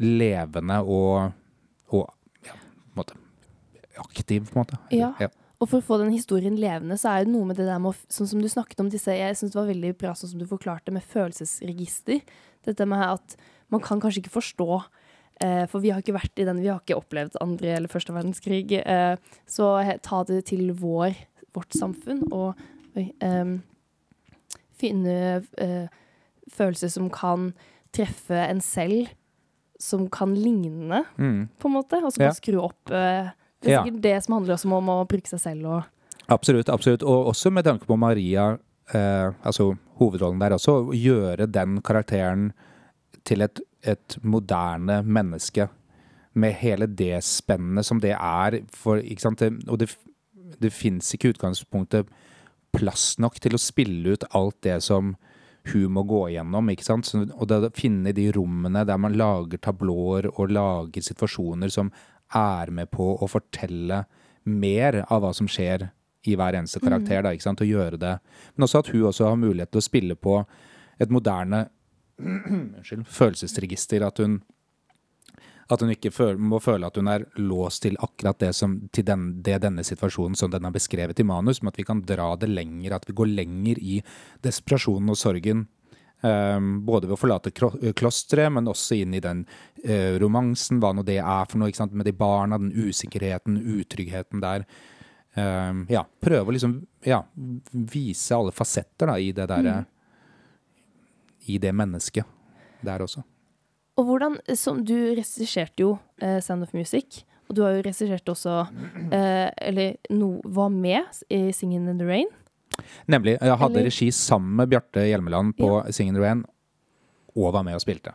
[0.00, 1.30] levende og,
[1.92, 2.08] og
[2.46, 3.18] ja, på måte
[4.00, 4.80] aktiv, på en måte.
[4.94, 5.12] Ja.
[5.20, 5.28] ja.
[5.60, 7.98] Og for å få den historien levende, så er det noe med det der med
[8.08, 10.48] Sånn som du snakket om disse Jeg syns det var veldig bra sånn som du
[10.48, 12.22] forklarte med følelsesregister.
[12.64, 13.36] Dette med at
[13.72, 14.68] man kan kanskje ikke forstå
[15.44, 18.16] eh, For vi har ikke vært i den, vi har ikke opplevd andre eller første
[18.16, 18.72] verdenskrig.
[18.80, 19.16] Eh,
[19.48, 19.74] så
[20.06, 21.12] ta det til vår,
[21.56, 22.56] vårt samfunn og
[22.96, 23.58] oi, em,
[24.80, 25.14] finne
[25.60, 25.92] eh,
[26.50, 27.50] følelser som kan
[27.94, 29.10] treffe en selv,
[29.80, 31.48] som kan ligne, Mm.
[31.58, 32.02] på en måte.
[32.04, 32.28] Og som Ja.
[32.30, 33.30] kan skru opp Uh,
[33.62, 33.90] Det er Ja.
[33.90, 35.84] det som handler også om å bruke seg selv og
[36.28, 36.68] Absolutt.
[36.68, 37.02] absolutt.
[37.02, 38.52] Og også med tanke på Maria,
[38.94, 42.52] uh, altså hovedrollen der også, å gjøre den karakteren
[43.24, 45.68] til et, et moderne menneske.
[46.34, 48.62] Med hele det spennet som det er.
[48.72, 48.96] For?
[48.96, 49.96] Det, og det,
[50.60, 52.06] det fins ikke i utgangspunktet
[52.72, 55.16] plass nok til å spille ut alt det som
[55.68, 56.70] hun må gå igjennom.
[56.72, 57.06] ikke sant?
[57.06, 61.92] Så, og det å finne de rommene der man lager tablåer og lager situasjoner som
[62.36, 64.04] er med på å fortelle
[64.48, 65.90] mer av hva som skjer
[66.28, 67.22] i hver eneste karakter.
[67.24, 67.60] da, ikke sant?
[67.64, 68.14] Og gjøre det.
[68.54, 70.38] Men også at hun også har mulighet til å spille på
[71.00, 71.66] et moderne
[72.20, 74.04] unnskyld, følelsesregister.
[74.06, 74.40] At hun
[75.70, 79.06] at hun ikke føl, må føle at hun er låst til akkurat det som til
[79.06, 82.32] den, det denne situasjonen som den er beskrevet i manus, men at vi kan dra
[82.40, 84.00] det lenger, at vi går lenger i
[84.42, 85.68] desperasjonen og sorgen.
[86.20, 87.52] Um, både ved å forlate
[87.96, 89.46] klosteret, men også inn i den
[89.86, 91.96] uh, romansen, hva nå det er for noe, ikke sant?
[91.96, 94.66] med de barna, den usikkerheten, utryggheten der.
[95.38, 97.22] Um, ja, prøve å liksom ja,
[97.70, 99.76] vise alle fasetter da, i det derre
[101.46, 102.26] I det mennesket
[102.84, 103.22] der også.
[104.00, 105.90] Og hvordan, som Du regisserte jo
[106.22, 108.62] eh, Sound of Music, og du har jo regissert også
[109.16, 112.30] eh, Eller no, var med i Singing in the Rain.
[113.10, 113.36] Nemlig.
[113.42, 116.44] Jeg hadde Eller- regi sammen med Bjarte Hjelmeland på Singing in the Rain,
[117.36, 118.14] og var med og spilte.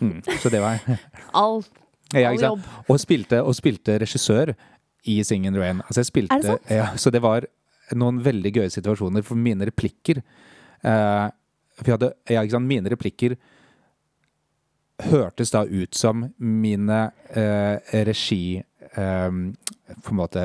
[0.00, 0.18] Mm.
[0.42, 0.80] Så det var
[1.38, 1.62] All,
[2.12, 2.64] ja, all jobb.
[2.90, 4.54] Og spilte, og spilte regissør
[5.06, 5.84] i Singing in the Rain.
[5.86, 6.70] Altså jeg spilte, Er det sant?
[6.72, 7.46] Ja, så det var
[7.94, 10.22] noen veldig gøye situasjoner for mine replikker.
[10.82, 11.26] Eh,
[11.76, 12.70] for jeg hadde, ja, ikke sant?
[12.70, 13.36] Mine replikker
[15.02, 17.00] hørtes da ut som mine
[17.34, 18.62] eh, regi
[18.94, 19.30] eh,
[20.04, 20.44] På en måte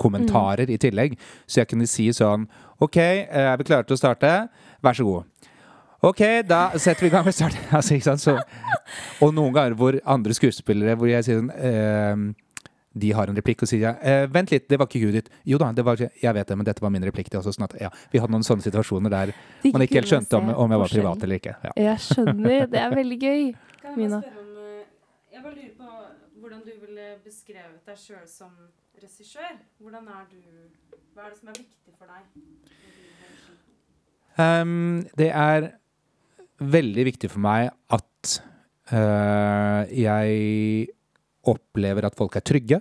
[0.00, 1.18] kommentarer i tillegg.
[1.46, 2.46] Så jeg kunne si sånn
[2.82, 4.32] OK, eh, er vi klare til å starte?
[4.84, 5.52] Vær så god.
[6.06, 7.56] OK, da setter vi i gang med start.
[7.72, 8.36] Altså,
[9.20, 12.26] og noen ganger hvor andre skuespillere hvor jeg sier sånn eh,
[12.96, 15.30] De har en replikk, og sier eh, Vent litt, det var ikke huet ditt.
[15.44, 17.28] Jo da, det var, jeg vet det, men dette var min replikk.
[17.32, 20.12] Det også sånn at, ja, vi hadde noen sånne situasjoner der De man ikke helt
[20.12, 21.56] skjønte om, om jeg var privat eller ikke.
[21.68, 21.74] Ja.
[21.90, 22.66] Jeg skjønner.
[22.72, 23.44] Det er veldig gøy.
[23.82, 24.22] Kan jeg Mina.
[24.22, 24.82] bare spørre om eh,
[25.36, 28.52] Jeg bare lurer på hvordan du ville beskrevet deg sjøl som
[29.02, 29.56] regissør.
[29.82, 30.40] Hvordan er du
[31.16, 32.24] Hva er det som er viktig for deg?
[34.36, 35.70] Ehm, det er
[36.60, 38.36] veldig viktig for meg at
[38.92, 40.88] uh, jeg
[41.46, 42.80] opplever at folk er trygge.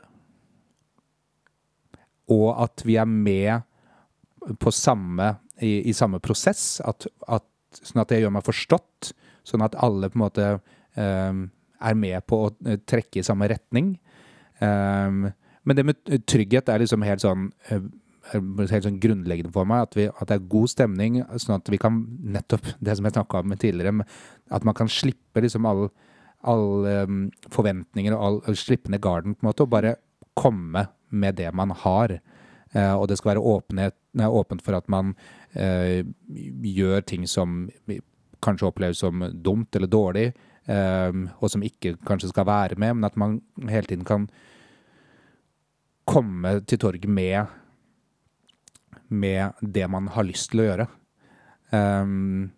[2.34, 6.82] Og at vi er med på samme, i, i samme prosess.
[6.86, 7.46] At, at,
[7.82, 9.12] sånn at jeg gjør meg forstått.
[9.46, 10.48] Sånn at alle på en måte
[10.98, 11.46] um,
[11.86, 13.94] er med på å eh, trekke i samme retning.
[14.60, 15.30] Um,
[15.66, 17.86] men det med trygghet er liksom helt sånn eh,
[18.34, 19.86] helt sånn grunnleggende for meg.
[19.86, 22.02] At, vi, at det er god stemning, sånn at vi kan
[22.36, 24.08] nettopp det som jeg snakka om tidligere,
[24.54, 25.68] at man kan slippe liksom
[26.46, 27.22] alle all, um,
[27.52, 29.96] forventninger og all, slippe ned garden, på en måte, og bare
[30.38, 32.20] komme med det man har.
[32.76, 35.14] Uh, og det skal være åpenhet, nei, åpent for at man
[35.56, 37.70] uh, gjør ting som
[38.46, 40.26] kanskje oppleves som dumt eller dårlig,
[40.70, 43.40] eh, og som ikke kanskje skal være med, men at man
[43.70, 44.28] hele tiden kan
[46.06, 47.48] komme til torget med
[49.08, 50.86] med det man har lyst til å gjøre.
[51.72, 52.52] Um,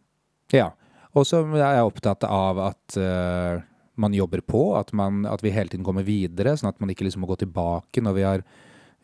[0.54, 0.70] ja.
[1.18, 3.64] Og så er jeg opptatt av at uh,
[3.98, 7.08] man jobber på, at, man, at, vi hele tiden kommer videre, sånn at man ikke
[7.08, 8.48] liksom må gå tilbake når vi har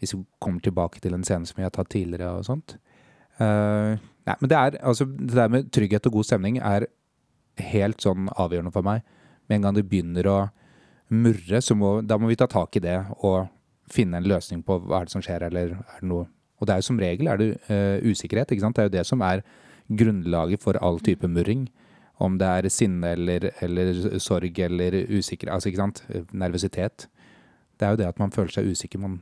[0.02, 2.76] Hvis vi kommer tilbake til en scene som vi har tatt tidligere og sånt.
[3.40, 3.96] Uh,
[4.28, 6.88] nei, men det er altså Det der med trygghet og god stemning er
[7.58, 9.04] helt sånn avgjørende for meg.
[9.48, 10.38] Med en gang det begynner å
[11.14, 13.48] murre, så må, da må vi ta tak i det og
[13.94, 16.28] finne en løsning på hva er det som skjer, eller er det noe
[16.60, 18.76] Og det er jo som regel er det uh, usikkerhet, ikke sant.
[18.76, 19.42] Det er jo det som er
[19.92, 21.68] grunnlaget for all type murring.
[22.24, 27.08] Om det er sinne eller, eller sorg eller usikkerhet, altså ikke sant, nervøsitet.
[27.80, 29.02] Det er jo det at man føler seg usikker.
[29.04, 29.20] Man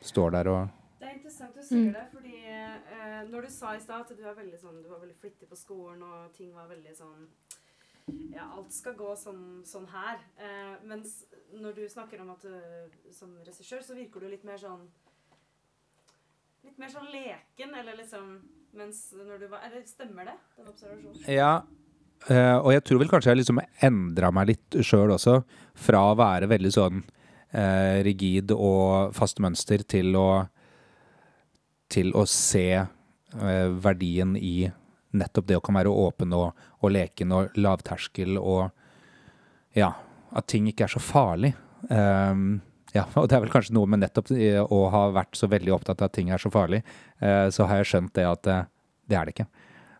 [0.00, 0.68] står der og
[1.00, 1.92] Det er interessant du sier mm.
[1.94, 5.02] det, fordi eh, når du sa i stad at du, er veldig sånn, du var
[5.02, 7.28] veldig flittig på skolen, og ting var veldig sånn
[8.32, 10.22] ja, alt skal gå sånn, sånn her.
[10.40, 11.20] Eh, mens
[11.52, 14.88] når du snakker om at du som regissør, så virker du litt mer sånn
[16.66, 18.32] Litt mer sånn leken, eller liksom
[18.76, 20.34] Mens når du var Eller stemmer det?
[20.56, 21.22] Den observasjonen?
[21.30, 21.62] Ja,
[22.26, 25.38] Uh, og jeg tror vel kanskje jeg liksom endra meg litt sjøl også,
[25.78, 30.28] fra å være veldig sånn uh, rigid og fast mønster til å
[31.88, 34.68] til å se uh, verdien i
[35.16, 38.66] nettopp det å kan være åpen og, og leken og lavterskel og
[39.78, 39.94] ja,
[40.36, 41.54] at ting ikke er så farlig.
[41.88, 42.58] Um,
[42.92, 44.34] ja, og det er vel kanskje noe med nettopp
[44.74, 46.82] å ha vært så veldig opptatt av at ting er så farlig,
[47.20, 48.44] så har jeg skjønt det at
[49.08, 49.48] det er det ikke.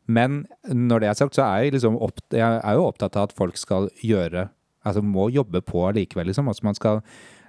[0.09, 3.29] Men når det er sagt, så er jeg, liksom opp, jeg er jo opptatt av
[3.29, 4.49] at folk skal gjøre
[4.87, 6.47] Altså må jobbe på likevel, liksom.
[6.49, 7.01] Altså man skal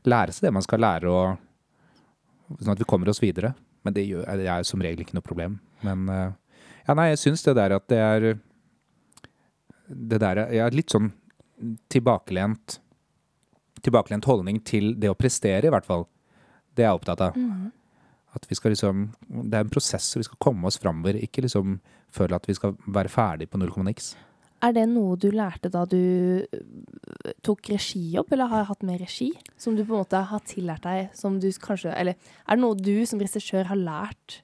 [0.10, 3.54] lære seg det man skal lære, og, sånn at vi kommer oss videre.
[3.86, 5.60] Men det, gjør, det er som regel ikke noe problem.
[5.86, 6.34] Men eh,
[6.90, 8.28] ja, nei, jeg syns det der at det er
[9.88, 11.12] Det der Jeg er litt sånn
[11.90, 12.80] tilbakelent
[13.80, 16.04] Tilbakelent holdning til det å prestere, i hvert fall.
[16.76, 17.38] Det er jeg opptatt av.
[17.38, 17.70] Mm.
[18.38, 21.18] At vi skal liksom Det er en prosess, og vi skal komme oss framover.
[21.18, 21.80] Ikke liksom
[22.14, 24.14] føle at vi skal være ferdig på null komma niks.
[24.62, 25.96] Er det noe du lærte da du
[26.44, 29.30] øh, tok regijobb, eller har hatt med regi?
[29.58, 32.76] Som du på en måte har tillært deg, som du kanskje Eller er det noe
[32.76, 34.42] du som regissør har lært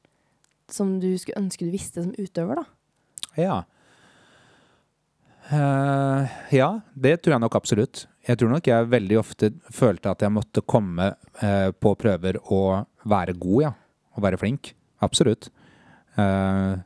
[0.71, 2.65] som du skulle ønske du visste som utøver, da?
[3.37, 3.57] Ja.
[5.45, 6.25] Uh,
[6.55, 8.05] ja, det tror jeg nok absolutt.
[8.25, 11.11] Jeg tror nok jeg veldig ofte følte at jeg måtte komme
[11.43, 13.71] uh, på prøver og være god, ja.
[14.15, 14.73] Og være flink.
[15.03, 15.49] Absolutt.
[16.17, 16.81] Uh,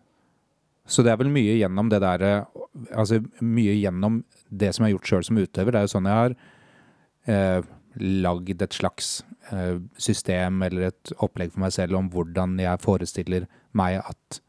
[0.90, 2.24] så det er vel mye gjennom det der
[2.98, 5.74] Altså mye gjennom det som jeg har gjort sjøl som utøver.
[5.74, 6.36] Det er jo sånn jeg har
[7.30, 7.70] eh,
[8.26, 9.10] lagd et slags
[9.54, 13.46] eh, system eller et opplegg for meg selv om hvordan jeg forestiller
[13.78, 14.40] meg at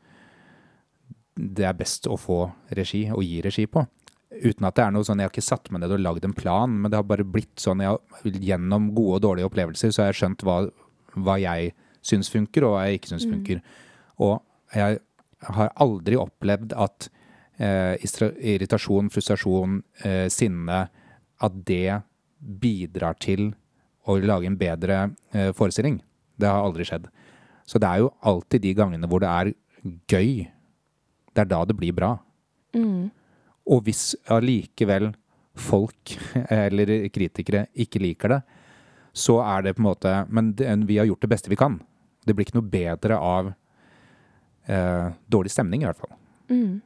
[1.40, 2.42] det er best å få
[2.76, 3.84] regi og gi regi på.
[4.30, 6.36] Uten at det er noe sånn, Jeg har ikke satt meg ned og lagd en
[6.36, 7.98] plan, men det har bare blitt sånn jeg,
[8.30, 10.60] Gjennom gode og dårlige opplevelser så har jeg skjønt hva,
[11.14, 11.72] hva jeg
[12.04, 13.62] syns funker, og hva jeg ikke syns mm.
[14.20, 14.38] Og
[14.74, 15.00] jeg
[15.56, 17.08] har aldri opplevd at
[17.61, 17.96] eh,
[18.54, 20.88] irritasjon, frustrasjon, eh, sinne
[21.40, 22.02] At det
[22.40, 23.54] bidrar til
[24.08, 26.00] å lage en bedre eh, forestilling.
[26.36, 27.08] Det har aldri skjedd.
[27.68, 29.52] Så det er jo alltid de gangene hvor det er
[30.08, 30.48] gøy.
[31.30, 32.14] Det er da det blir bra.
[32.76, 33.11] Mm.
[33.70, 35.11] Og hvis allikevel
[35.61, 36.16] folk
[36.48, 38.40] eller kritikere ikke liker det,
[39.12, 41.80] så er det på en måte Men det, vi har gjort det beste vi kan.
[42.26, 43.52] Det blir ikke noe bedre av
[44.70, 46.14] eh, dårlig stemning, i hvert fall.
[46.50, 46.80] Mm.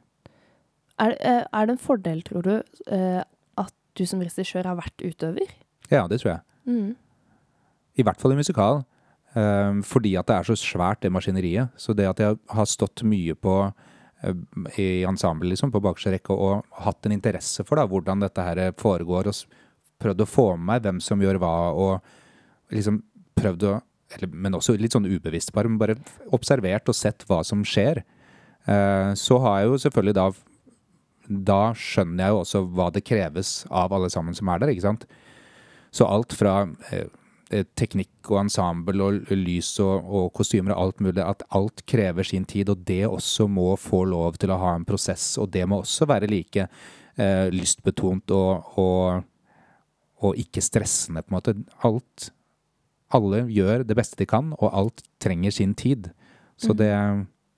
[1.01, 2.53] Er, eh, er, det en fordel, tror du,
[2.87, 3.21] eh,
[3.59, 5.55] at du som regissør har vært utøver?
[5.91, 6.41] Ja, det tror jeg.
[6.65, 6.95] Mm.
[7.95, 8.83] I hvert fall i musikal.
[9.35, 11.75] Eh, fordi at det er så svært, det maskineriet.
[11.77, 14.35] Så det at jeg har stått mye på uh,
[14.79, 18.71] i ensemble, liksom, på bakerste rekke, og hatt en interesse for da, hvordan dette her
[18.79, 19.35] foregår, og
[20.01, 23.01] prøvd å få med meg hvem som gjør hva, og liksom
[23.37, 23.75] prøvd å
[24.15, 25.95] eller, men også litt sånn ubevisst, bare, bare
[26.35, 28.03] observert og sett hva som skjer.
[28.69, 30.27] Eh, så har jeg jo selvfølgelig da
[31.25, 34.85] Da skjønner jeg jo også hva det kreves av alle sammen som er der, ikke
[34.85, 35.07] sant.
[35.89, 37.07] Så alt fra eh
[37.77, 42.45] teknikk og ensemble og lys og, og, kostymer og alt mulig, at alt krever sin
[42.45, 45.83] tid, og det også må få lov til å ha en prosess, og det må
[45.83, 49.25] også være like eh, lystbetont og, og,
[50.25, 51.55] og ikke stressende, på en måte.
[51.85, 52.31] Alt
[53.13, 56.11] alle gjør det beste de kan, og alt trenger sin tid.
[56.57, 56.77] Så mm.
[56.77, 56.91] det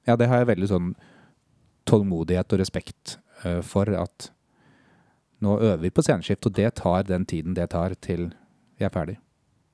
[0.08, 0.92] Ja, det har jeg veldig sånn
[1.88, 4.30] tålmodighet og respekt uh, for at
[5.44, 8.30] nå øver vi på sceneskift, og det tar den tiden det tar til
[8.80, 9.18] vi er ferdig.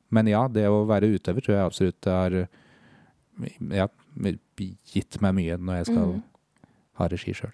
[0.10, 2.38] Men ja, det å være utøver tror jeg absolutt har
[3.74, 3.88] ja,
[4.94, 6.24] gitt meg mye når jeg skal mm.
[6.98, 7.54] ha regi sjøl.